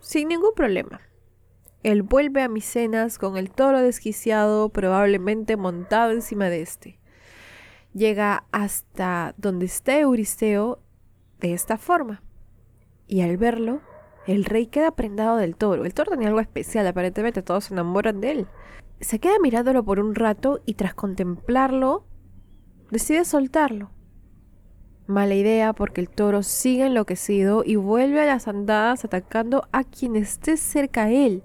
sin 0.00 0.28
ningún 0.28 0.54
problema. 0.56 1.02
Él 1.82 2.02
vuelve 2.02 2.40
a 2.40 2.48
Micenas 2.48 3.18
con 3.18 3.36
el 3.36 3.50
toro 3.50 3.82
desquiciado, 3.82 4.70
probablemente 4.70 5.58
montado 5.58 6.12
encima 6.12 6.48
de 6.48 6.62
este. 6.62 6.98
Llega 7.94 8.44
hasta 8.52 9.34
donde 9.38 9.66
está 9.66 9.98
Euristeo 9.98 10.80
de 11.40 11.54
esta 11.54 11.78
forma. 11.78 12.22
Y 13.06 13.22
al 13.22 13.36
verlo, 13.38 13.80
el 14.26 14.44
rey 14.44 14.66
queda 14.66 14.90
prendado 14.90 15.36
del 15.36 15.56
toro. 15.56 15.84
El 15.84 15.94
toro 15.94 16.10
tenía 16.10 16.28
algo 16.28 16.40
especial, 16.40 16.86
aparentemente 16.86 17.42
todos 17.42 17.64
se 17.64 17.74
enamoran 17.74 18.20
de 18.20 18.30
él 18.30 18.48
se 19.00 19.18
queda 19.18 19.38
mirándolo 19.40 19.84
por 19.84 20.00
un 20.00 20.14
rato 20.14 20.60
y 20.66 20.74
tras 20.74 20.94
contemplarlo, 20.94 22.04
decide 22.90 23.24
soltarlo. 23.24 23.90
Mala 25.06 25.34
idea 25.34 25.74
porque 25.74 26.00
el 26.00 26.08
toro 26.08 26.42
sigue 26.42 26.86
enloquecido 26.86 27.62
y 27.64 27.76
vuelve 27.76 28.22
a 28.22 28.26
las 28.26 28.48
andadas 28.48 29.04
atacando 29.04 29.68
a 29.72 29.84
quien 29.84 30.16
esté 30.16 30.56
cerca 30.56 31.04
a 31.04 31.10
él. 31.10 31.42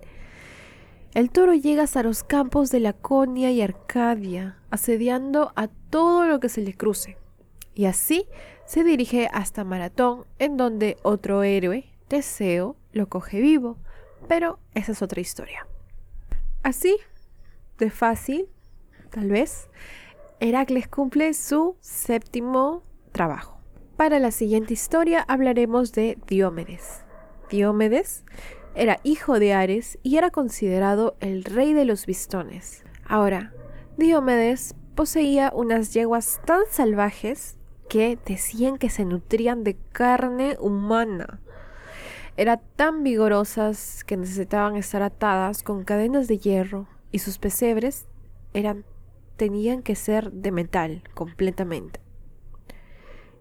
El 1.13 1.31
toro 1.31 1.53
llega 1.53 1.83
hasta 1.83 2.03
los 2.03 2.23
campos 2.23 2.71
de 2.71 2.79
Laconia 2.79 3.51
y 3.51 3.61
Arcadia, 3.61 4.58
asediando 4.71 5.51
a 5.55 5.67
todo 5.67 6.25
lo 6.25 6.39
que 6.39 6.49
se 6.49 6.61
le 6.61 6.73
cruce. 6.73 7.17
Y 7.73 7.85
así 7.85 8.25
se 8.65 8.83
dirige 8.83 9.29
hasta 9.31 9.63
Maratón, 9.63 10.25
en 10.37 10.57
donde 10.57 10.97
otro 11.03 11.43
héroe, 11.43 11.85
Teseo, 12.07 12.75
lo 12.91 13.07
coge 13.07 13.39
vivo. 13.39 13.77
Pero 14.27 14.59
esa 14.73 14.91
es 14.91 15.01
otra 15.01 15.21
historia. 15.21 15.65
Así 16.61 16.97
de 17.77 17.89
fácil, 17.89 18.47
tal 19.09 19.29
vez, 19.29 19.69
Heracles 20.39 20.87
cumple 20.87 21.33
su 21.33 21.77
séptimo 21.79 22.83
trabajo. 23.11 23.57
Para 23.95 24.19
la 24.19 24.31
siguiente 24.31 24.73
historia 24.73 25.25
hablaremos 25.27 25.91
de 25.93 26.17
Diomedes. 26.27 27.03
Diomedes 27.49 28.23
era 28.75 28.99
hijo 29.03 29.39
de 29.39 29.53
Ares 29.53 29.97
y 30.03 30.17
era 30.17 30.29
considerado 30.29 31.15
el 31.19 31.43
rey 31.43 31.73
de 31.73 31.85
los 31.85 32.05
bistones. 32.05 32.83
Ahora, 33.05 33.53
Diomedes 33.99 34.75
poseía 34.95 35.51
unas 35.53 35.93
yeguas 35.93 36.39
tan 36.45 36.61
salvajes 36.69 37.57
que 37.89 38.17
decían 38.25 38.77
que 38.77 38.89
se 38.89 39.03
nutrían 39.03 39.65
de 39.65 39.75
carne 39.91 40.55
humana. 40.61 41.41
Eran 42.37 42.61
tan 42.77 43.03
vigorosas 43.03 44.05
que 44.05 44.15
necesitaban 44.15 44.77
estar 44.77 45.01
atadas 45.01 45.63
con 45.63 45.83
cadenas 45.83 46.29
de 46.29 46.37
hierro 46.37 46.87
y 47.11 47.19
sus 47.19 47.39
pesebres 47.39 48.07
eran 48.53 48.85
tenían 49.35 49.83
que 49.83 49.95
ser 49.95 50.31
de 50.31 50.53
metal 50.53 51.03
completamente. 51.13 51.99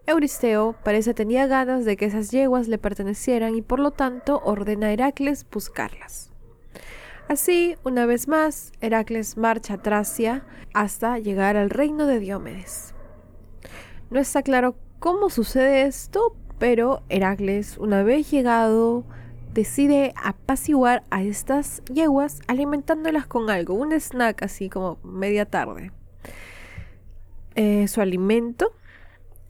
Euristeo 0.07 0.75
parece 0.83 1.15
tenía 1.15 1.47
ganas 1.47 1.85
de 1.85 1.97
que 1.97 2.07
esas 2.07 2.33
yeguas 2.33 2.67
le 2.67 2.79
pertenecieran 2.79 3.55
y 3.55 3.63
por 3.63 3.79
lo 3.79 3.93
tanto 3.93 4.41
ordena 4.45 4.89
a 4.89 4.93
Heracles 4.93 5.47
buscarlas. 5.49 6.33
Así, 7.29 7.77
una 7.85 8.07
vez 8.07 8.27
más, 8.27 8.73
Heracles 8.81 9.37
marcha 9.37 9.75
a 9.75 9.83
Tracia 9.83 10.47
hasta 10.73 11.19
llegar 11.19 11.59
al 11.59 11.69
reino 11.69 12.07
de 12.07 12.21
Diomedes. 12.21 12.95
No 14.09 14.19
está 14.19 14.43
claro 14.43 14.77
cómo 14.99 15.29
sucede 15.29 15.83
esto, 15.83 16.35
pero 16.59 17.03
Heracles, 17.11 17.77
una 17.77 18.03
vez 18.03 18.31
llegado, 18.31 19.05
decide 19.53 20.15
apaciguar 20.17 21.05
a 21.11 21.23
estas 21.23 21.83
yeguas 21.93 22.41
alimentándolas 22.47 23.27
con 23.27 23.51
algo, 23.51 23.75
un 23.75 23.93
snack 23.93 24.43
así 24.43 24.71
como 24.71 24.99
media 25.03 25.45
tarde. 25.45 25.93
Eh, 27.57 27.89
su 27.89 28.01
alimento, 28.01 28.73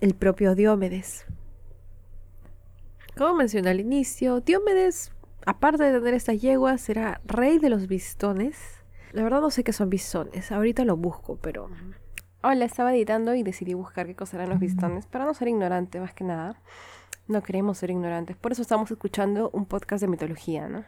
el 0.00 0.14
propio 0.14 0.56
Diomedes. 0.56 1.26
Como 3.16 3.34
mencioné 3.34 3.70
al 3.70 3.78
inicio, 3.78 4.40
Diomedes, 4.40 5.12
aparte 5.46 5.84
de 5.84 5.98
tener 5.98 6.14
estas 6.14 6.40
yeguas, 6.40 6.88
era 6.88 7.20
rey 7.24 7.58
de 7.58 7.70
los 7.70 7.86
bistones. 7.88 8.56
La 9.12 9.22
verdad 9.22 9.40
no 9.40 9.50
sé 9.50 9.64
qué 9.64 9.72
son 9.72 9.90
bistones, 9.90 10.52
ahorita 10.52 10.84
lo 10.84 10.96
busco, 10.96 11.38
pero... 11.40 11.70
Hola, 12.42 12.64
estaba 12.64 12.94
editando 12.94 13.34
y 13.34 13.42
decidí 13.42 13.74
buscar 13.74 14.06
qué 14.06 14.14
cosa 14.14 14.36
eran 14.36 14.50
los 14.50 14.60
bistones 14.60 15.06
para 15.06 15.24
no 15.24 15.34
ser 15.34 15.48
ignorante 15.48 15.98
más 15.98 16.14
que 16.14 16.22
nada. 16.22 16.60
No 17.26 17.42
queremos 17.42 17.78
ser 17.78 17.90
ignorantes, 17.90 18.36
por 18.36 18.52
eso 18.52 18.62
estamos 18.62 18.90
escuchando 18.90 19.50
un 19.52 19.66
podcast 19.66 20.02
de 20.02 20.08
mitología, 20.08 20.68
¿no? 20.68 20.84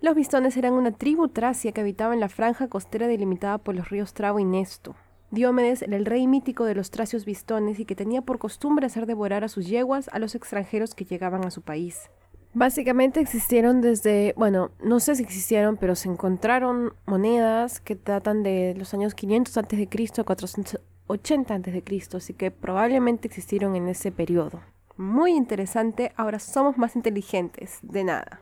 Los 0.00 0.14
bistones 0.14 0.56
eran 0.56 0.74
una 0.74 0.92
tribu 0.92 1.28
tracia 1.28 1.72
que 1.72 1.80
habitaba 1.80 2.14
en 2.14 2.20
la 2.20 2.28
franja 2.28 2.68
costera 2.68 3.08
delimitada 3.08 3.58
por 3.58 3.74
los 3.74 3.88
ríos 3.88 4.14
Travo 4.14 4.38
y 4.38 4.44
Nesto. 4.44 4.94
Diomedes 5.30 5.82
era 5.82 5.96
el 5.96 6.06
rey 6.06 6.26
mítico 6.26 6.64
de 6.64 6.74
los 6.74 6.90
tracios 6.90 7.24
bistones 7.24 7.80
y 7.80 7.84
que 7.84 7.96
tenía 7.96 8.22
por 8.22 8.38
costumbre 8.38 8.86
hacer 8.86 9.06
devorar 9.06 9.42
a 9.42 9.48
sus 9.48 9.66
yeguas 9.66 10.08
a 10.12 10.18
los 10.18 10.34
extranjeros 10.34 10.94
que 10.94 11.04
llegaban 11.04 11.44
a 11.44 11.50
su 11.50 11.62
país. 11.62 12.10
Básicamente 12.54 13.20
existieron 13.20 13.80
desde, 13.80 14.32
bueno, 14.36 14.70
no 14.82 14.98
sé 15.00 15.14
si 15.14 15.22
existieron, 15.22 15.76
pero 15.76 15.94
se 15.94 16.08
encontraron 16.08 16.94
monedas 17.04 17.80
que 17.80 17.96
datan 17.96 18.42
de 18.42 18.74
los 18.76 18.94
años 18.94 19.14
500 19.14 19.56
a.C. 19.58 19.88
a 20.18 20.24
480 20.24 21.54
a.C., 21.54 22.08
así 22.14 22.32
que 22.32 22.50
probablemente 22.50 23.28
existieron 23.28 23.76
en 23.76 23.88
ese 23.88 24.10
periodo 24.10 24.60
muy 24.96 25.32
interesante, 25.32 26.12
ahora 26.16 26.38
somos 26.38 26.78
más 26.78 26.96
inteligentes, 26.96 27.78
de 27.82 28.04
nada. 28.04 28.40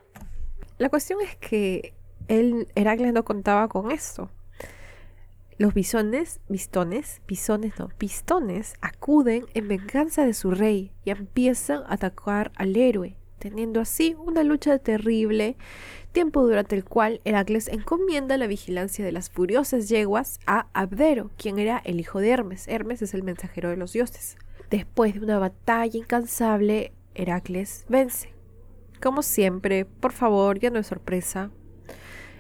La 0.79 0.89
cuestión 0.89 1.21
es 1.21 1.37
que 1.37 1.95
él, 2.29 2.69
Heracles 2.75 3.13
no 3.13 3.25
contaba 3.25 3.69
con 3.69 3.91
esto. 3.91 4.31
Los 5.57 5.75
bisones, 5.75 6.41
bistones, 6.49 7.23
bisones 7.29 7.79
no, 7.79 7.89
pistones 7.89 8.75
acuden 8.81 9.47
en 9.55 9.69
venganza 9.69 10.25
de 10.25 10.35
su 10.35 10.51
rey 10.51 10.93
y 11.05 11.11
empiezan 11.11 11.83
a 11.83 11.95
atacar 11.95 12.51
al 12.57 12.77
héroe, 12.77 13.17
teniendo 13.45 13.83
así 13.83 14.17
una 14.19 14.43
lucha 14.43 14.79
terrible, 14.79 15.59
tiempo 16.13 16.43
durante 16.47 16.75
el 16.77 16.83
cual 16.83 17.21
Heracles 17.27 17.69
encomienda 17.69 18.39
la 18.39 18.47
vigilancia 18.47 19.05
de 19.05 19.13
las 19.13 19.29
furiosas 19.29 19.91
yeguas 19.91 20.41
a 20.47 20.69
Abdero, 20.73 21.31
quien 21.37 21.59
era 21.59 21.77
el 21.85 22.01
hijo 22.01 22.21
de 22.21 22.31
Hermes. 22.31 22.67
Hermes 22.69 23.03
es 23.03 23.13
el 23.13 23.23
mensajero 23.23 23.69
de 23.69 23.77
los 23.77 23.93
dioses. 23.93 24.39
Después 24.71 25.13
de 25.13 25.21
una 25.21 25.39
batalla 25.39 25.99
incansable, 25.99 26.95
Heracles 27.15 27.85
vence. 27.91 28.33
Como 29.03 29.21
siempre, 29.21 29.85
por 29.85 30.13
favor, 30.13 30.59
ya 30.59 30.71
no 30.71 30.79
es 30.79 30.87
sorpresa, 30.87 31.51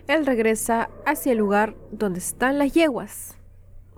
él 0.06 0.24
regresa 0.24 0.88
hacia 1.04 1.32
el 1.32 1.38
lugar 1.38 1.76
donde 1.92 2.20
están 2.20 2.56
las 2.56 2.72
yeguas, 2.72 3.36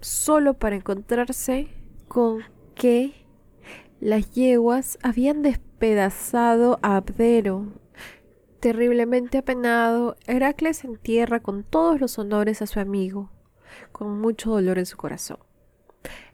solo 0.00 0.54
para 0.54 0.74
encontrarse 0.74 1.68
con 2.08 2.42
que 2.74 3.12
las 4.00 4.32
yeguas 4.32 4.98
habían 5.04 5.42
despedazado 5.76 6.78
a 6.80 6.96
Abdero. 6.96 7.66
Terriblemente 8.60 9.36
apenado, 9.36 10.16
Heracles 10.26 10.84
entierra 10.84 11.40
con 11.40 11.64
todos 11.64 12.00
los 12.00 12.18
honores 12.18 12.62
a 12.62 12.66
su 12.66 12.80
amigo, 12.80 13.30
con 13.92 14.18
mucho 14.18 14.52
dolor 14.52 14.78
en 14.78 14.86
su 14.86 14.96
corazón. 14.96 15.36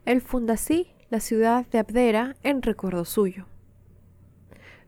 Él 0.05 0.21
funda 0.21 0.55
así 0.55 0.93
la 1.11 1.19
ciudad 1.19 1.67
de 1.67 1.81
Abdera 1.81 2.37
en 2.45 2.63
recuerdo 2.63 3.05
suyo. 3.05 3.47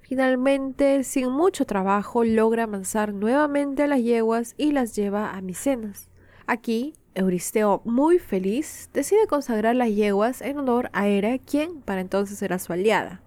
Finalmente, 0.02 1.02
sin 1.02 1.32
mucho 1.32 1.64
trabajo, 1.64 2.22
logra 2.22 2.62
avanzar 2.62 3.12
nuevamente 3.12 3.82
a 3.82 3.86
las 3.88 4.04
yeguas 4.04 4.54
y 4.56 4.70
las 4.70 4.94
lleva 4.94 5.32
a 5.32 5.40
Micenas. 5.40 6.12
Aquí, 6.46 6.94
Euristeo, 7.16 7.82
muy 7.84 8.20
feliz, 8.20 8.88
decide 8.92 9.26
consagrar 9.26 9.74
las 9.74 9.88
yeguas 9.88 10.42
en 10.42 10.58
honor 10.58 10.90
a 10.92 11.08
Hera, 11.08 11.38
quien 11.38 11.80
para 11.80 12.00
entonces 12.00 12.40
era 12.40 12.60
su 12.60 12.72
aliada. 12.72 13.23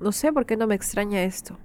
No 0.00 0.12
sé 0.12 0.32
por 0.32 0.46
qué 0.46 0.56
no 0.56 0.66
me 0.66 0.74
extraña 0.74 1.22
esto. 1.22 1.58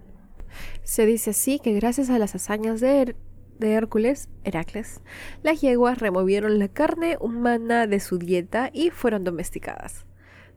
Se 0.84 1.06
dice 1.06 1.32
así 1.32 1.60
que 1.60 1.74
gracias 1.74 2.10
a 2.10 2.20
las 2.20 2.36
hazañas 2.36 2.82
de, 2.82 3.16
Hércules, 3.62 4.30
Heracles, 4.44 5.02
las 5.44 5.62
yeguas 5.62 6.00
removieron 6.00 6.60
la 6.60 6.70
carne 6.70 7.18
humana 7.20 7.88
de 7.88 8.00
su 8.00 8.18
dieta 8.18 8.70
y 8.74 8.90
fueron 8.90 9.24
domesticadas 9.24 10.06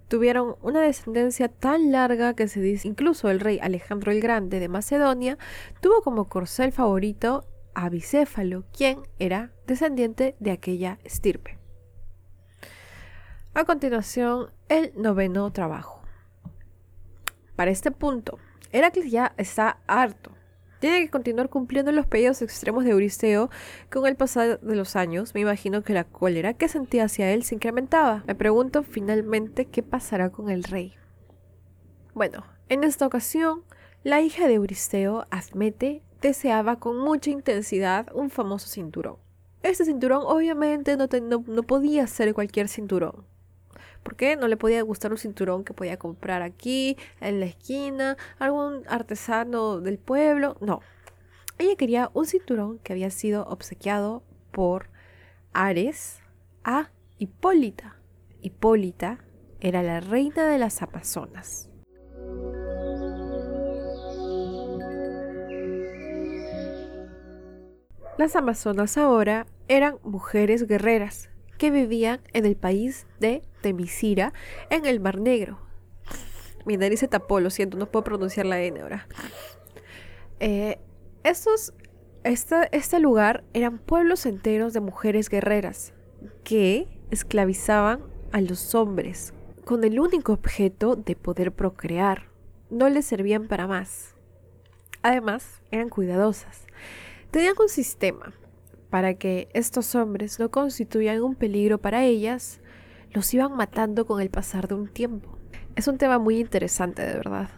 tuvieron 0.08 0.56
una 0.60 0.82
descendencia 0.82 1.48
tan 1.48 1.90
larga 1.90 2.34
que 2.34 2.46
se 2.46 2.60
dice 2.60 2.86
incluso 2.86 3.30
el 3.30 3.40
rey 3.40 3.58
Alejandro 3.62 4.12
el 4.12 4.20
Grande 4.20 4.60
de 4.60 4.68
Macedonia 4.68 5.38
tuvo 5.80 6.02
como 6.02 6.28
corcel 6.28 6.70
favorito 6.70 7.46
a 7.74 7.88
Bicéfalo, 7.88 8.64
quien 8.76 9.00
era 9.18 9.52
descendiente 9.66 10.36
de 10.38 10.50
aquella 10.50 10.98
estirpe. 11.04 11.58
A 13.54 13.64
continuación, 13.64 14.50
el 14.68 14.92
noveno 14.96 15.50
trabajo. 15.52 16.01
Para 17.62 17.70
este 17.70 17.92
punto, 17.92 18.40
Heracles 18.72 19.08
ya 19.08 19.34
está 19.36 19.78
harto 19.86 20.32
tiene 20.80 20.98
que 20.98 21.10
continuar 21.10 21.48
cumpliendo 21.48 21.92
los 21.92 22.08
pedidos 22.08 22.42
extremos 22.42 22.84
de 22.84 22.90
Euristeo. 22.90 23.50
Con 23.88 24.04
el 24.08 24.16
pasar 24.16 24.58
de 24.58 24.74
los 24.74 24.96
años, 24.96 25.32
me 25.32 25.42
imagino 25.42 25.84
que 25.84 25.92
la 25.92 26.02
cólera 26.02 26.54
que 26.54 26.66
sentía 26.66 27.04
hacia 27.04 27.30
él 27.30 27.44
se 27.44 27.54
incrementaba. 27.54 28.24
Me 28.26 28.34
pregunto 28.34 28.82
finalmente 28.82 29.66
qué 29.66 29.84
pasará 29.84 30.30
con 30.30 30.50
el 30.50 30.64
rey. 30.64 30.94
Bueno, 32.14 32.44
en 32.68 32.82
esta 32.82 33.06
ocasión, 33.06 33.62
la 34.02 34.20
hija 34.22 34.48
de 34.48 34.54
Euristeo, 34.54 35.28
Admete, 35.30 36.02
deseaba 36.20 36.80
con 36.80 36.98
mucha 36.98 37.30
intensidad 37.30 38.08
un 38.12 38.28
famoso 38.28 38.66
cinturón. 38.66 39.18
Este 39.62 39.84
cinturón 39.84 40.22
obviamente 40.26 40.96
no, 40.96 41.06
no 41.46 41.62
podía 41.62 42.08
ser 42.08 42.34
cualquier 42.34 42.66
cinturón. 42.66 43.24
¿Por 44.02 44.16
qué? 44.16 44.36
No 44.36 44.48
le 44.48 44.56
podía 44.56 44.82
gustar 44.82 45.12
un 45.12 45.18
cinturón 45.18 45.64
que 45.64 45.74
podía 45.74 45.96
comprar 45.96 46.42
aquí, 46.42 46.96
en 47.20 47.40
la 47.40 47.46
esquina, 47.46 48.16
algún 48.38 48.82
artesano 48.88 49.80
del 49.80 49.98
pueblo. 49.98 50.56
No. 50.60 50.80
Ella 51.58 51.76
quería 51.76 52.10
un 52.14 52.26
cinturón 52.26 52.78
que 52.78 52.92
había 52.92 53.10
sido 53.10 53.44
obsequiado 53.44 54.22
por 54.50 54.90
Ares 55.52 56.20
a 56.64 56.90
Hipólita. 57.18 57.96
Hipólita 58.40 59.18
era 59.60 59.82
la 59.82 60.00
reina 60.00 60.46
de 60.46 60.58
las 60.58 60.82
Amazonas. 60.82 61.68
Las 68.18 68.36
Amazonas 68.36 68.98
ahora 68.98 69.46
eran 69.68 69.98
mujeres 70.02 70.66
guerreras 70.66 71.31
que 71.62 71.70
vivían 71.70 72.20
en 72.32 72.44
el 72.44 72.56
país 72.56 73.06
de 73.20 73.44
Temisira, 73.60 74.32
en 74.68 74.84
el 74.84 74.98
Mar 74.98 75.20
Negro. 75.20 75.60
Mi 76.64 76.76
nariz 76.76 76.98
se 76.98 77.06
tapó, 77.06 77.38
lo 77.38 77.50
siento, 77.50 77.78
no 77.78 77.86
puedo 77.86 78.02
pronunciar 78.02 78.46
la 78.46 78.60
N 78.60 78.80
ahora. 78.80 79.06
Eh, 80.40 80.80
estos, 81.22 81.72
este 82.24 82.98
lugar 82.98 83.44
eran 83.54 83.78
pueblos 83.78 84.26
enteros 84.26 84.72
de 84.72 84.80
mujeres 84.80 85.28
guerreras 85.28 85.94
que 86.42 86.88
esclavizaban 87.12 88.00
a 88.32 88.40
los 88.40 88.74
hombres 88.74 89.32
con 89.64 89.84
el 89.84 90.00
único 90.00 90.32
objeto 90.32 90.96
de 90.96 91.14
poder 91.14 91.52
procrear. 91.52 92.28
No 92.70 92.88
les 92.88 93.06
servían 93.06 93.46
para 93.46 93.68
más. 93.68 94.16
Además, 95.02 95.62
eran 95.70 95.90
cuidadosas. 95.90 96.66
Tenían 97.30 97.54
un 97.56 97.68
sistema 97.68 98.34
para 98.92 99.14
que 99.14 99.48
estos 99.54 99.94
hombres 99.94 100.38
no 100.38 100.50
constituyan 100.50 101.22
un 101.22 101.34
peligro 101.34 101.78
para 101.78 102.04
ellas, 102.04 102.60
los 103.10 103.32
iban 103.32 103.56
matando 103.56 104.04
con 104.04 104.20
el 104.20 104.28
pasar 104.28 104.68
de 104.68 104.74
un 104.74 104.86
tiempo. 104.86 105.38
Es 105.76 105.88
un 105.88 105.96
tema 105.96 106.18
muy 106.18 106.38
interesante, 106.38 107.00
de 107.00 107.14
verdad. 107.14 107.48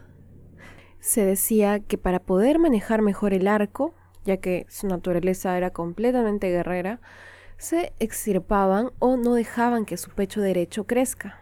Se 1.01 1.27
decía 1.27 1.81
que 1.81 1.99
para 1.99 2.20
poder 2.20 2.61
manejar 2.61 3.03
mejor 3.03 3.35
el 3.35 3.49
arco, 3.49 3.97
ya 4.25 4.37
que 4.37 4.64
su 4.68 4.87
naturaleza 4.87 5.57
era 5.57 5.70
completamente 5.70 6.51
guerrera, 6.51 7.01
se 7.57 7.94
extirpaban 7.99 8.92
o 9.01 9.16
no 9.16 9.35
dejaban 9.35 9.87
que 9.87 9.97
su 9.97 10.11
pecho 10.11 10.40
derecho 10.40 10.87
crezca. 10.87 11.40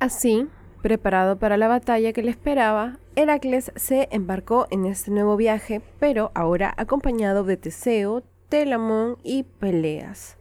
Así, 0.00 0.48
Preparado 0.82 1.40
para 1.40 1.56
la 1.56 1.66
batalla 1.66 2.12
que 2.12 2.22
le 2.22 2.30
esperaba, 2.30 2.98
Heracles 3.16 3.72
se 3.74 4.08
embarcó 4.12 4.68
en 4.70 4.86
este 4.86 5.10
nuevo 5.10 5.36
viaje, 5.36 5.82
pero 5.98 6.30
ahora 6.34 6.72
acompañado 6.76 7.42
de 7.42 7.56
Teseo, 7.56 8.22
Telamón 8.48 9.18
y 9.24 9.42
Peleas. 9.42 10.36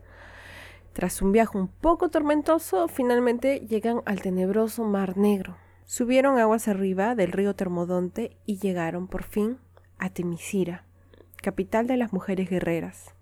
Tras 0.94 1.24
un 1.24 1.32
viaje 1.32 1.58
un 1.58 1.68
poco 1.68 2.10
tormentoso, 2.10 2.88
finalmente 2.88 3.66
llegan 3.68 4.02
al 4.06 4.22
tenebroso 4.22 4.84
Mar 4.84 5.18
Negro. 5.18 5.58
Subieron 5.86 6.38
aguas 6.38 6.68
arriba 6.68 7.16
del 7.16 7.32
río 7.32 7.56
Termodonte 7.56 8.38
y 8.46 8.60
llegaron 8.60 9.08
por 9.08 9.24
fin 9.24 9.58
a 9.98 10.12
Temisira, 10.12 10.86
capital 11.42 11.88
de 11.88 11.98
las 11.98 12.14
mujeres 12.14 12.48
guerreras. 12.48 13.16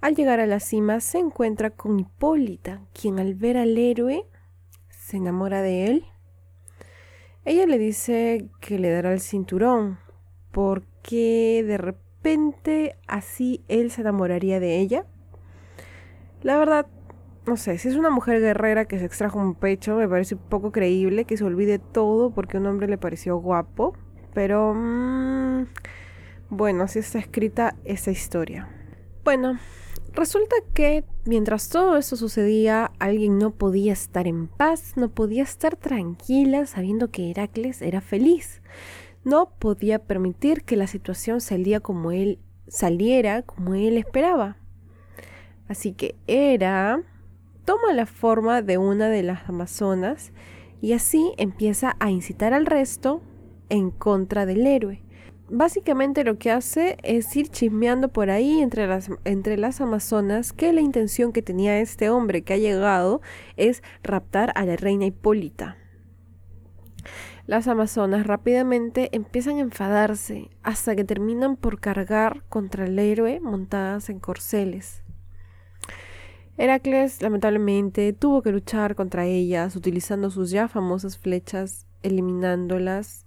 Al 0.00 0.14
llegar 0.14 0.40
a 0.40 0.46
la 0.46 0.60
cima 0.60 1.00
se 1.00 1.18
encuentra 1.18 1.70
con 1.70 2.00
Hipólita, 2.00 2.80
quien 2.92 3.18
al 3.18 3.34
ver 3.34 3.58
al 3.58 3.76
héroe 3.76 4.26
se 5.04 5.18
enamora 5.18 5.60
de 5.60 5.86
él. 5.86 6.04
Ella 7.44 7.66
le 7.66 7.78
dice 7.78 8.48
que 8.60 8.78
le 8.78 8.90
dará 8.90 9.12
el 9.12 9.20
cinturón 9.20 9.98
porque 10.50 11.62
de 11.66 11.76
repente 11.76 12.96
así 13.06 13.62
él 13.68 13.90
se 13.90 14.00
enamoraría 14.00 14.60
de 14.60 14.78
ella. 14.78 15.04
La 16.40 16.56
verdad, 16.56 16.86
no 17.46 17.58
sé, 17.58 17.76
si 17.76 17.88
es 17.88 17.96
una 17.96 18.08
mujer 18.08 18.40
guerrera 18.40 18.86
que 18.86 18.98
se 18.98 19.04
extrajo 19.04 19.38
un 19.38 19.54
pecho, 19.54 19.96
me 19.96 20.08
parece 20.08 20.36
poco 20.36 20.72
creíble 20.72 21.26
que 21.26 21.36
se 21.36 21.44
olvide 21.44 21.78
todo 21.78 22.30
porque 22.30 22.56
un 22.56 22.66
hombre 22.66 22.88
le 22.88 22.96
pareció 22.96 23.36
guapo. 23.36 23.94
Pero, 24.32 24.72
mmm, 24.74 25.66
bueno, 26.48 26.84
así 26.84 27.00
está 27.00 27.18
escrita 27.18 27.76
esa 27.84 28.10
historia. 28.10 28.68
Bueno, 29.22 29.58
Resulta 30.14 30.54
que 30.74 31.04
mientras 31.24 31.68
todo 31.68 31.96
esto 31.96 32.16
sucedía, 32.16 32.92
alguien 32.98 33.38
no 33.38 33.52
podía 33.52 33.92
estar 33.92 34.26
en 34.26 34.48
paz, 34.48 34.94
no 34.96 35.10
podía 35.10 35.42
estar 35.42 35.76
tranquila 35.76 36.66
sabiendo 36.66 37.10
que 37.10 37.30
Heracles 37.30 37.82
era 37.82 38.00
feliz. 38.00 38.62
No 39.24 39.50
podía 39.58 40.00
permitir 40.00 40.64
que 40.64 40.76
la 40.76 40.86
situación 40.86 41.40
saliera 41.40 41.80
como 41.80 42.12
él 42.12 42.38
saliera 42.66 43.42
como 43.42 43.74
él 43.74 43.96
esperaba. 43.96 44.56
Así 45.68 45.92
que 45.92 46.16
Hera 46.26 47.02
toma 47.64 47.92
la 47.92 48.06
forma 48.06 48.62
de 48.62 48.78
una 48.78 49.08
de 49.08 49.22
las 49.22 49.48
amazonas 49.48 50.32
y 50.80 50.92
así 50.92 51.32
empieza 51.38 51.96
a 52.00 52.10
incitar 52.10 52.52
al 52.52 52.66
resto 52.66 53.22
en 53.68 53.90
contra 53.90 54.44
del 54.44 54.66
héroe 54.66 55.03
básicamente 55.48 56.24
lo 56.24 56.38
que 56.38 56.50
hace 56.50 56.96
es 57.02 57.34
ir 57.36 57.48
chismeando 57.48 58.08
por 58.08 58.30
ahí 58.30 58.60
entre 58.60 58.86
las, 58.86 59.10
entre 59.24 59.56
las 59.56 59.80
amazonas 59.80 60.52
que 60.52 60.72
la 60.72 60.80
intención 60.80 61.32
que 61.32 61.42
tenía 61.42 61.80
este 61.80 62.10
hombre 62.10 62.42
que 62.42 62.54
ha 62.54 62.58
llegado 62.58 63.20
es 63.56 63.82
raptar 64.02 64.52
a 64.54 64.64
la 64.64 64.76
reina 64.76 65.06
Hipólita. 65.06 65.76
Las 67.46 67.68
amazonas 67.68 68.26
rápidamente 68.26 69.10
empiezan 69.12 69.56
a 69.58 69.60
enfadarse 69.60 70.48
hasta 70.62 70.96
que 70.96 71.04
terminan 71.04 71.56
por 71.56 71.78
cargar 71.78 72.42
contra 72.48 72.86
el 72.86 72.98
héroe 72.98 73.38
montadas 73.40 74.08
en 74.08 74.18
corceles. 74.18 75.02
Heracles 76.56 77.20
lamentablemente 77.20 78.12
tuvo 78.12 78.40
que 78.40 78.52
luchar 78.52 78.94
contra 78.94 79.26
ellas 79.26 79.76
utilizando 79.76 80.30
sus 80.30 80.50
ya 80.50 80.68
famosas 80.68 81.18
flechas, 81.18 81.86
eliminándolas, 82.02 83.23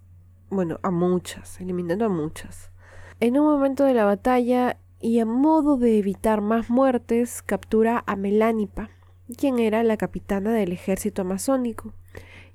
bueno, 0.50 0.80
a 0.84 0.92
muchas, 0.92 1.60
eliminando 1.60 2.06
a 2.06 2.10
muchas. 2.10 2.72
En 3.20 3.38
un 3.40 3.46
momento 3.46 3.84
de 3.84 3.94
la 3.94 4.06
batalla 4.06 4.78
y 5.00 5.20
a 5.20 5.26
modo 5.26 5.78
de 5.78 5.98
evitar 5.98 6.42
más 6.42 6.70
muertes, 6.70 7.42
captura 7.42 8.04
a 8.08 8.16
Melánipa, 8.16 8.90
quien 9.38 9.60
era 9.60 9.84
la 9.84 9.98
capitana 9.98 10.54
del 10.54 10.72
ejército 10.72 11.24
amazónico, 11.24 11.94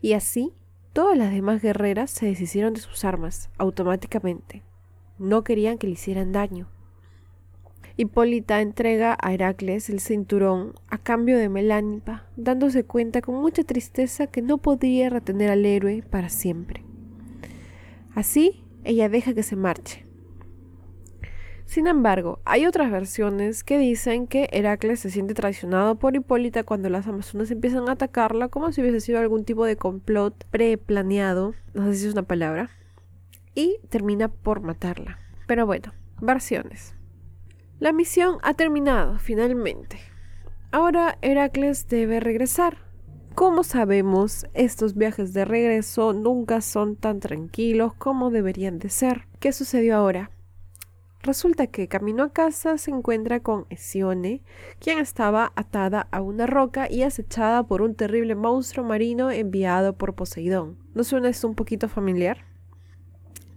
y 0.01 0.15
así 0.15 0.53
todas 0.93 1.17
las 1.17 1.33
demás 1.33 1.63
guerreras 1.63 2.11
se 2.11 2.27
deshicieron 2.27 2.75
de 2.75 2.81
sus 2.81 3.05
armas 3.05 3.51
automáticamente. 3.59 4.63
No 5.19 5.45
querían 5.45 5.79
que 5.79 5.87
le 5.87 5.95
hicieran 5.95 6.33
daño. 6.33 6.69
Hipólita 7.97 8.63
entrega 8.63 9.19
a 9.21 9.35
Heracles 9.35 9.91
el 9.91 10.01
cinturón 10.01 10.75
a 10.89 10.97
cambio 10.97 11.37
de 11.37 11.51
Melánipa, 11.51 12.27
dándose 12.37 12.85
cuenta 12.85 13.21
con 13.21 13.35
mucha 13.35 13.65
tristeza 13.65 14.27
que 14.27 14.41
no 14.41 14.59
podría 14.59 15.11
retener 15.11 15.51
al 15.51 15.67
héroe 15.67 16.03
para 16.03 16.31
siempre. 16.31 16.85
Así, 18.15 18.65
ella 18.85 19.09
deja 19.09 19.35
que 19.35 19.43
se 19.43 19.57
marche. 19.57 20.07
Sin 21.65 21.87
embargo, 21.87 22.41
hay 22.45 22.67
otras 22.67 22.91
versiones 22.91 23.65
que 23.65 23.79
dicen 23.79 24.27
que 24.27 24.49
Heracles 24.53 25.01
se 25.01 25.11
siente 25.11 25.33
traicionado 25.33 25.95
por 25.99 26.15
Hipólita 26.15 26.65
cuando 26.65 26.91
las 26.91 27.07
Amazonas 27.07 27.51
empiezan 27.51 27.89
a 27.89 27.93
atacarla 27.93 28.49
como 28.49 28.71
si 28.73 28.83
hubiese 28.83 29.01
sido 29.01 29.19
algún 29.19 29.45
tipo 29.47 29.65
de 29.65 29.77
complot 29.77 30.45
preplaneado, 30.51 31.55
no 31.73 31.87
sé 31.87 31.95
si 31.95 32.07
es 32.09 32.13
una 32.13 32.25
palabra, 32.25 32.69
y 33.55 33.79
termina 33.89 34.29
por 34.29 34.61
matarla. 34.61 35.19
Pero 35.47 35.65
bueno, 35.65 35.95
versiones. 36.21 36.95
La 37.79 37.93
misión 37.93 38.37
ha 38.43 38.53
terminado, 38.53 39.19
finalmente. 39.19 39.99
Ahora 40.73 41.17
Heracles 41.23 41.89
debe 41.89 42.21
regresar. 42.21 42.79
Como 43.35 43.65
sabemos, 43.65 44.47
estos 44.55 44.95
viajes 44.95 45.33
de 45.33 45.45
regreso 45.45 46.13
nunca 46.13 46.61
son 46.61 46.97
tan 46.97 47.21
tranquilos 47.21 47.95
como 47.95 48.31
deberían 48.31 48.79
de 48.79 48.91
ser. 48.91 49.27
¿Qué 49.41 49.53
sucedió 49.53 49.97
ahora? 49.97 50.31
Resulta 51.23 51.67
que 51.67 51.89
camino 51.89 52.25
a 52.25 52.33
casa 52.33 52.79
se 52.79 52.91
encuentra 52.91 53.41
con 53.41 53.67
Esione, 53.71 54.43
quien 54.81 54.99
estaba 54.99 55.53
atada 55.55 56.09
a 56.11 56.21
una 56.21 56.47
roca 56.47 56.91
y 56.91 57.03
acechada 57.03 57.63
por 57.63 57.81
un 57.81 57.95
terrible 57.95 58.35
monstruo 58.35 58.85
marino 58.85 59.31
enviado 59.31 59.95
por 59.95 60.15
Poseidón. 60.15 60.79
¿No 60.95 61.05
suena 61.05 61.29
esto 61.29 61.47
un 61.49 61.55
poquito 61.55 61.89
familiar? 61.89 62.45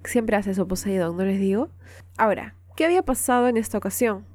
Siempre 0.03 0.35
hace 0.35 0.51
eso 0.51 0.67
Poseidón, 0.67 1.17
¿no 1.17 1.25
les 1.25 1.39
digo? 1.39 1.69
Ahora, 2.17 2.55
¿Qué 2.75 2.83
había 2.83 3.03
pasado 3.03 3.47
en 3.47 3.55
esta 3.55 3.77
ocasión? 3.77 4.25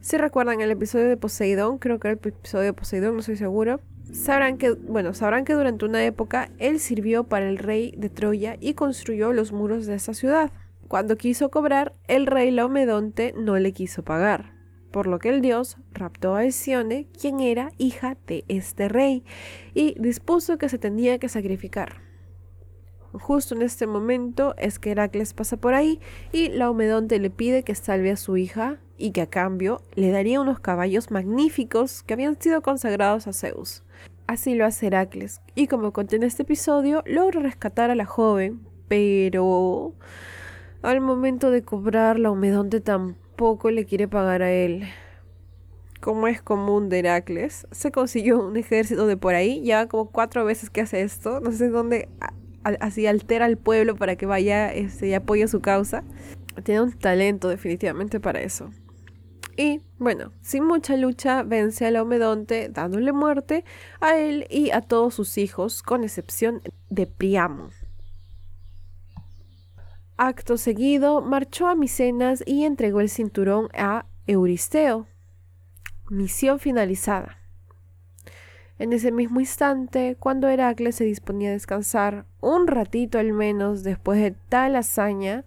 Si 0.00 0.16
recuerdan 0.16 0.60
el 0.60 0.72
episodio 0.72 1.08
de 1.08 1.16
Poseidón, 1.16 1.78
creo 1.78 2.00
que 2.00 2.08
era 2.08 2.18
el 2.20 2.28
episodio 2.28 2.64
de 2.64 2.72
Poseidón, 2.72 3.14
no 3.14 3.20
estoy 3.20 3.36
seguro. 3.36 3.80
Sabrán 4.14 4.58
que, 4.58 4.70
bueno, 4.70 5.12
sabrán 5.12 5.44
que 5.44 5.54
durante 5.54 5.84
una 5.84 6.04
época 6.04 6.48
él 6.58 6.78
sirvió 6.78 7.24
para 7.24 7.48
el 7.48 7.58
rey 7.58 7.92
de 7.98 8.08
Troya 8.08 8.56
y 8.60 8.74
construyó 8.74 9.32
los 9.32 9.52
muros 9.52 9.86
de 9.86 9.96
esa 9.96 10.14
ciudad. 10.14 10.52
Cuando 10.86 11.16
quiso 11.16 11.50
cobrar, 11.50 11.92
el 12.06 12.26
rey 12.26 12.52
Laomedonte 12.52 13.34
no 13.36 13.58
le 13.58 13.72
quiso 13.72 14.04
pagar, 14.04 14.52
por 14.92 15.08
lo 15.08 15.18
que 15.18 15.30
el 15.30 15.40
dios 15.40 15.78
raptó 15.92 16.36
a 16.36 16.44
Hesione, 16.44 17.08
quien 17.20 17.40
era 17.40 17.72
hija 17.76 18.16
de 18.28 18.44
este 18.46 18.88
rey, 18.88 19.24
y 19.74 19.96
dispuso 19.98 20.58
que 20.58 20.68
se 20.68 20.78
tenía 20.78 21.18
que 21.18 21.28
sacrificar. 21.28 22.03
Justo 23.20 23.54
en 23.54 23.62
este 23.62 23.86
momento 23.86 24.54
es 24.58 24.78
que 24.78 24.90
Heracles 24.90 25.34
pasa 25.34 25.56
por 25.56 25.74
ahí 25.74 26.00
y 26.32 26.48
Laomedonte 26.48 27.20
le 27.20 27.30
pide 27.30 27.62
que 27.62 27.74
salve 27.74 28.10
a 28.10 28.16
su 28.16 28.36
hija 28.36 28.78
y 28.98 29.12
que 29.12 29.22
a 29.22 29.26
cambio 29.26 29.82
le 29.94 30.10
daría 30.10 30.40
unos 30.40 30.58
caballos 30.58 31.10
magníficos 31.10 32.02
que 32.02 32.14
habían 32.14 32.40
sido 32.40 32.60
consagrados 32.62 33.26
a 33.28 33.32
Zeus. 33.32 33.84
Así 34.26 34.54
lo 34.54 34.66
hace 34.66 34.88
Heracles 34.88 35.40
y 35.54 35.68
como 35.68 35.92
conté 35.92 36.16
en 36.16 36.24
este 36.24 36.42
episodio 36.42 37.02
logra 37.06 37.40
rescatar 37.40 37.90
a 37.90 37.94
la 37.94 38.04
joven, 38.04 38.60
pero 38.88 39.94
al 40.82 41.00
momento 41.00 41.50
de 41.50 41.62
cobrar 41.62 42.18
Laomedonte 42.18 42.80
tampoco 42.80 43.70
le 43.70 43.84
quiere 43.84 44.08
pagar 44.08 44.42
a 44.42 44.50
él. 44.50 44.84
Como 46.00 46.26
es 46.26 46.42
común 46.42 46.88
de 46.88 46.98
Heracles, 46.98 47.66
se 47.70 47.90
consiguió 47.90 48.44
un 48.44 48.56
ejército 48.56 49.06
de 49.06 49.16
por 49.16 49.34
ahí, 49.34 49.62
ya 49.62 49.86
como 49.86 50.10
cuatro 50.10 50.44
veces 50.44 50.68
que 50.68 50.82
hace 50.82 51.00
esto, 51.00 51.40
no 51.40 51.52
sé 51.52 51.68
dónde 51.68 52.08
así 52.64 53.06
altera 53.06 53.44
al 53.44 53.56
pueblo 53.56 53.96
para 53.96 54.16
que 54.16 54.26
vaya 54.26 54.72
este, 54.72 55.08
y 55.08 55.14
apoye 55.14 55.46
su 55.48 55.60
causa. 55.60 56.04
Tiene 56.62 56.82
un 56.82 56.92
talento 56.92 57.48
definitivamente 57.48 58.20
para 58.20 58.40
eso. 58.40 58.70
Y 59.56 59.82
bueno, 59.98 60.32
sin 60.40 60.64
mucha 60.64 60.96
lucha 60.96 61.42
vence 61.44 61.86
al 61.86 61.94
Laomedonte 61.94 62.68
dándole 62.70 63.12
muerte 63.12 63.64
a 64.00 64.16
él 64.16 64.46
y 64.50 64.70
a 64.70 64.80
todos 64.80 65.14
sus 65.14 65.38
hijos, 65.38 65.82
con 65.82 66.02
excepción 66.02 66.60
de 66.90 67.06
Priamo. 67.06 67.70
Acto 70.16 70.56
seguido, 70.56 71.20
marchó 71.20 71.68
a 71.68 71.74
Micenas 71.74 72.42
y 72.46 72.64
entregó 72.64 73.00
el 73.00 73.08
cinturón 73.08 73.68
a 73.74 74.06
Euristeo. 74.26 75.06
Misión 76.08 76.58
finalizada. 76.58 77.38
En 78.78 78.92
ese 78.92 79.12
mismo 79.12 79.38
instante, 79.38 80.16
cuando 80.18 80.48
Heracles 80.48 80.96
se 80.96 81.04
disponía 81.04 81.50
a 81.50 81.52
descansar 81.52 82.26
un 82.40 82.66
ratito 82.66 83.18
al 83.18 83.32
menos 83.32 83.84
después 83.84 84.20
de 84.20 84.32
tal 84.48 84.74
hazaña, 84.74 85.44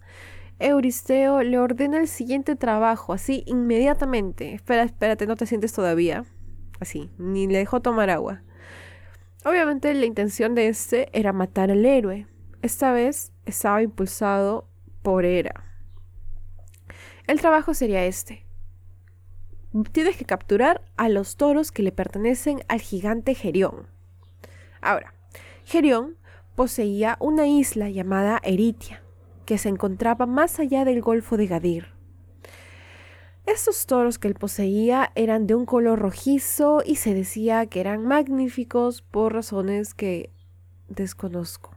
Euristeo 0.59 1.43
le 1.43 1.59
ordena 1.59 1.97
el 1.97 2.07
siguiente 2.07 2.55
trabajo, 2.55 3.11
así 3.11 3.43
inmediatamente. 3.45 4.53
Espera, 4.53 4.83
espérate, 4.83 5.27
no 5.27 5.35
te 5.35 5.45
sientes 5.45 5.73
todavía. 5.73 6.23
Así, 6.79 7.11
ni 7.17 7.47
le 7.47 7.57
dejó 7.57 7.81
tomar 7.81 8.09
agua. 8.09 8.43
Obviamente 9.43 9.93
la 9.93 10.05
intención 10.05 10.55
de 10.55 10.69
este 10.69 11.09
era 11.11 11.33
matar 11.33 11.69
al 11.69 11.85
héroe. 11.85 12.27
Esta 12.61 12.93
vez 12.93 13.33
estaba 13.45 13.81
impulsado 13.81 14.69
por 15.03 15.25
Hera. 15.25 15.63
El 17.27 17.41
trabajo 17.41 17.73
sería 17.73 18.05
este 18.05 18.46
tienes 19.91 20.17
que 20.17 20.25
capturar 20.25 20.81
a 20.95 21.09
los 21.09 21.35
toros 21.35 21.71
que 21.71 21.83
le 21.83 21.91
pertenecen 21.91 22.61
al 22.67 22.81
gigante 22.81 23.35
Gerión. 23.35 23.87
Ahora, 24.81 25.13
Gerión 25.65 26.15
poseía 26.55 27.17
una 27.19 27.47
isla 27.47 27.89
llamada 27.89 28.39
Eritia, 28.43 29.03
que 29.45 29.57
se 29.57 29.69
encontraba 29.69 30.25
más 30.25 30.59
allá 30.59 30.85
del 30.85 31.01
Golfo 31.01 31.37
de 31.37 31.47
Gadir. 31.47 31.87
Estos 33.45 33.85
toros 33.85 34.19
que 34.19 34.27
él 34.27 34.33
poseía 34.33 35.11
eran 35.15 35.47
de 35.47 35.55
un 35.55 35.65
color 35.65 35.99
rojizo 35.99 36.81
y 36.85 36.97
se 36.97 37.13
decía 37.13 37.65
que 37.65 37.79
eran 37.79 38.05
magníficos 38.05 39.01
por 39.01 39.33
razones 39.33 39.93
que 39.93 40.31
desconozco. 40.89 41.71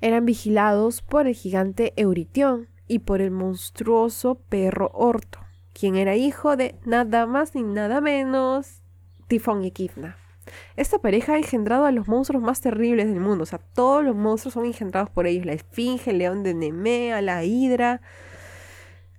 Eran 0.00 0.24
vigilados 0.24 1.02
por 1.02 1.26
el 1.26 1.34
gigante 1.34 1.94
Euritión 1.96 2.68
y 2.86 3.00
por 3.00 3.20
el 3.20 3.30
monstruoso 3.30 4.36
perro 4.36 4.90
Orto 4.92 5.43
quien 5.74 5.96
era 5.96 6.16
hijo 6.16 6.56
de 6.56 6.76
nada 6.86 7.26
más 7.26 7.54
ni 7.54 7.62
nada 7.62 8.00
menos 8.00 8.82
Tifón 9.26 9.64
y 9.64 9.68
Equidna. 9.68 10.16
Esta 10.76 10.98
pareja 10.98 11.34
ha 11.34 11.38
engendrado 11.38 11.86
a 11.86 11.90
los 11.90 12.06
monstruos 12.08 12.42
más 12.42 12.60
terribles 12.60 13.08
del 13.08 13.20
mundo, 13.20 13.44
o 13.44 13.46
sea, 13.46 13.58
todos 13.58 14.04
los 14.04 14.14
monstruos 14.14 14.54
son 14.54 14.66
engendrados 14.66 15.10
por 15.10 15.26
ellos, 15.26 15.46
la 15.46 15.52
esfinge, 15.52 16.10
el 16.10 16.18
león 16.18 16.42
de 16.42 16.54
Nemea, 16.54 17.22
la 17.22 17.44
hidra. 17.44 18.00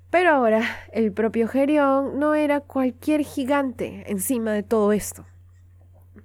Pero 0.09 0.31
ahora, 0.31 0.61
el 0.91 1.11
propio 1.11 1.47
Gerión 1.47 2.19
no 2.19 2.35
era 2.35 2.61
cualquier 2.61 3.21
gigante 3.21 4.03
encima 4.07 4.51
de 4.53 4.63
todo 4.63 4.93
esto. 4.93 5.25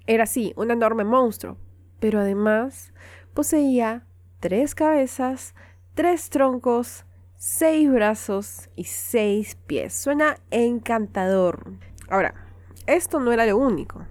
Era 0.06 0.26
sí, 0.26 0.52
un 0.56 0.70
enorme 0.70 1.04
monstruo, 1.04 1.56
pero 1.98 2.20
además 2.20 2.92
poseía 3.34 4.04
tres 4.38 4.74
cabezas, 4.74 5.54
tres 5.94 6.30
troncos, 6.30 7.04
seis 7.40 7.90
brazos 7.90 8.68
y 8.76 8.84
seis 8.84 9.56
pies. 9.66 9.94
Suena 9.94 10.36
encantador. 10.50 11.72
Ahora, 12.10 12.34
esto 12.86 13.18
no 13.18 13.32
era 13.32 13.46
lo 13.46 13.56
único. 13.56 14.04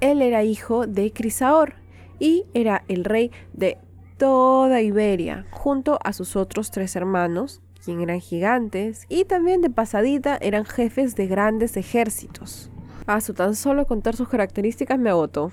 Él 0.00 0.20
era 0.20 0.42
hijo 0.42 0.88
de 0.88 1.12
Crisaor 1.12 1.74
y 2.18 2.44
era 2.54 2.82
el 2.88 3.04
rey 3.04 3.30
de 3.52 3.78
toda 4.18 4.80
Iberia, 4.80 5.46
junto 5.52 6.00
a 6.02 6.12
sus 6.12 6.34
otros 6.34 6.72
tres 6.72 6.96
hermanos, 6.96 7.62
quien 7.84 8.00
eran 8.00 8.18
gigantes, 8.18 9.06
y 9.08 9.26
también 9.26 9.60
de 9.60 9.70
pasadita 9.70 10.36
eran 10.40 10.64
jefes 10.64 11.14
de 11.14 11.28
grandes 11.28 11.76
ejércitos. 11.76 12.72
A 13.06 13.20
su 13.20 13.32
tan 13.32 13.54
solo 13.54 13.86
contar 13.86 14.16
sus 14.16 14.28
características 14.28 14.98
me 14.98 15.10
agotó. 15.10 15.52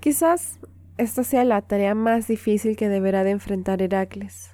Quizás 0.00 0.58
esta 0.98 1.22
sea 1.22 1.44
la 1.44 1.62
tarea 1.62 1.94
más 1.94 2.26
difícil 2.26 2.76
que 2.76 2.88
deberá 2.88 3.22
de 3.22 3.30
enfrentar 3.30 3.80
Heracles. 3.80 4.50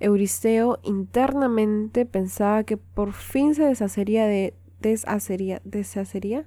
Euristeo 0.00 0.80
internamente 0.82 2.04
pensaba 2.06 2.64
que 2.64 2.76
por 2.76 3.12
fin 3.12 3.54
se 3.54 3.64
deshacería 3.64 4.26
de 4.26 4.54
deshacería, 4.80 5.60
deshacería. 5.64 6.46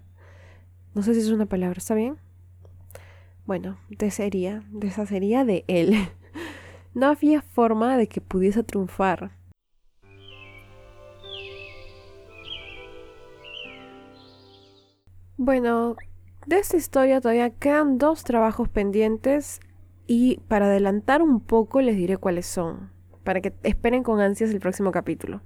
No 0.94 1.02
sé 1.02 1.14
si 1.14 1.22
es 1.22 1.30
una 1.30 1.46
palabra, 1.46 1.78
¿está 1.78 1.96
bien? 1.96 2.18
Bueno, 3.46 3.78
deshacería, 3.90 4.64
deshacería 4.72 5.46
de 5.46 5.64
él. 5.68 5.96
No 6.94 7.06
había 7.06 7.44
forma 7.44 7.96
de 7.96 8.08
que 8.08 8.22
pudiese 8.22 8.64
triunfar. 8.64 9.30
Bueno, 15.38 15.96
de 16.48 16.58
esta 16.58 16.78
historia 16.78 17.22
todavía 17.22 17.52
quedan 17.52 18.00
dos 18.00 18.24
trabajos 18.24 18.68
pendientes 18.70 19.60
y 20.08 20.40
para 20.48 20.66
adelantar 20.66 21.22
un 21.22 21.40
poco 21.40 21.82
les 21.82 21.96
diré 21.96 22.18
cuáles 22.18 22.48
son, 22.48 22.90
para 23.28 23.42
que 23.42 23.52
esperen 23.64 24.04
con 24.04 24.22
ansias 24.22 24.52
el 24.52 24.62
próximo 24.62 24.92
capítulo. 24.92 25.42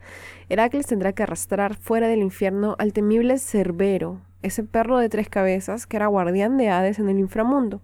Heracles 0.50 0.86
tendrá 0.86 1.14
que 1.14 1.24
arrastrar 1.24 1.74
fuera 1.76 2.08
del 2.08 2.20
infierno 2.20 2.76
al 2.78 2.94
temible 2.94 3.40
Cerbero, 3.40 4.22
ese 4.44 4.64
perro 4.64 5.00
de 5.00 5.10
tres 5.10 5.30
cabezas 5.30 5.88
que 5.88 5.98
era 5.98 6.06
guardián 6.06 6.58
de 6.58 6.70
Hades 6.70 7.00
en 7.00 7.10
el 7.10 7.18
inframundo. 7.18 7.82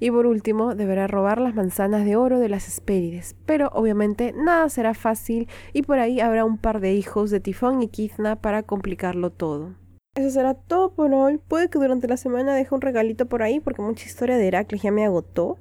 Y 0.00 0.10
por 0.10 0.24
último, 0.24 0.74
deberá 0.74 1.08
robar 1.08 1.42
las 1.42 1.54
manzanas 1.54 2.06
de 2.06 2.16
oro 2.16 2.38
de 2.38 2.48
las 2.48 2.66
Hespérides. 2.66 3.36
Pero 3.44 3.68
obviamente 3.74 4.32
nada 4.34 4.70
será 4.70 4.94
fácil 4.94 5.46
y 5.74 5.82
por 5.82 5.98
ahí 5.98 6.18
habrá 6.18 6.46
un 6.46 6.56
par 6.56 6.80
de 6.80 6.94
hijos 6.94 7.30
de 7.30 7.40
Tifón 7.40 7.82
y 7.82 7.88
Kizna 7.88 8.36
para 8.36 8.62
complicarlo 8.62 9.28
todo. 9.28 9.74
Eso 10.16 10.30
será 10.30 10.54
todo 10.54 10.94
por 10.94 11.12
hoy. 11.12 11.36
Puede 11.36 11.68
que 11.68 11.78
durante 11.78 12.08
la 12.08 12.16
semana 12.16 12.54
deje 12.54 12.74
un 12.74 12.80
regalito 12.80 13.26
por 13.26 13.42
ahí 13.42 13.60
porque 13.60 13.82
mucha 13.82 14.06
historia 14.06 14.38
de 14.38 14.48
Heracles 14.48 14.80
ya 14.80 14.90
me 14.90 15.04
agotó. 15.04 15.58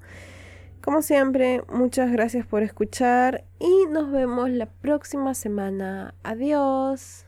Como 0.81 1.03
siempre, 1.03 1.63
muchas 1.71 2.11
gracias 2.11 2.45
por 2.45 2.63
escuchar 2.63 3.43
y 3.59 3.85
nos 3.91 4.11
vemos 4.11 4.49
la 4.49 4.65
próxima 4.65 5.35
semana. 5.35 6.15
Adiós. 6.23 7.25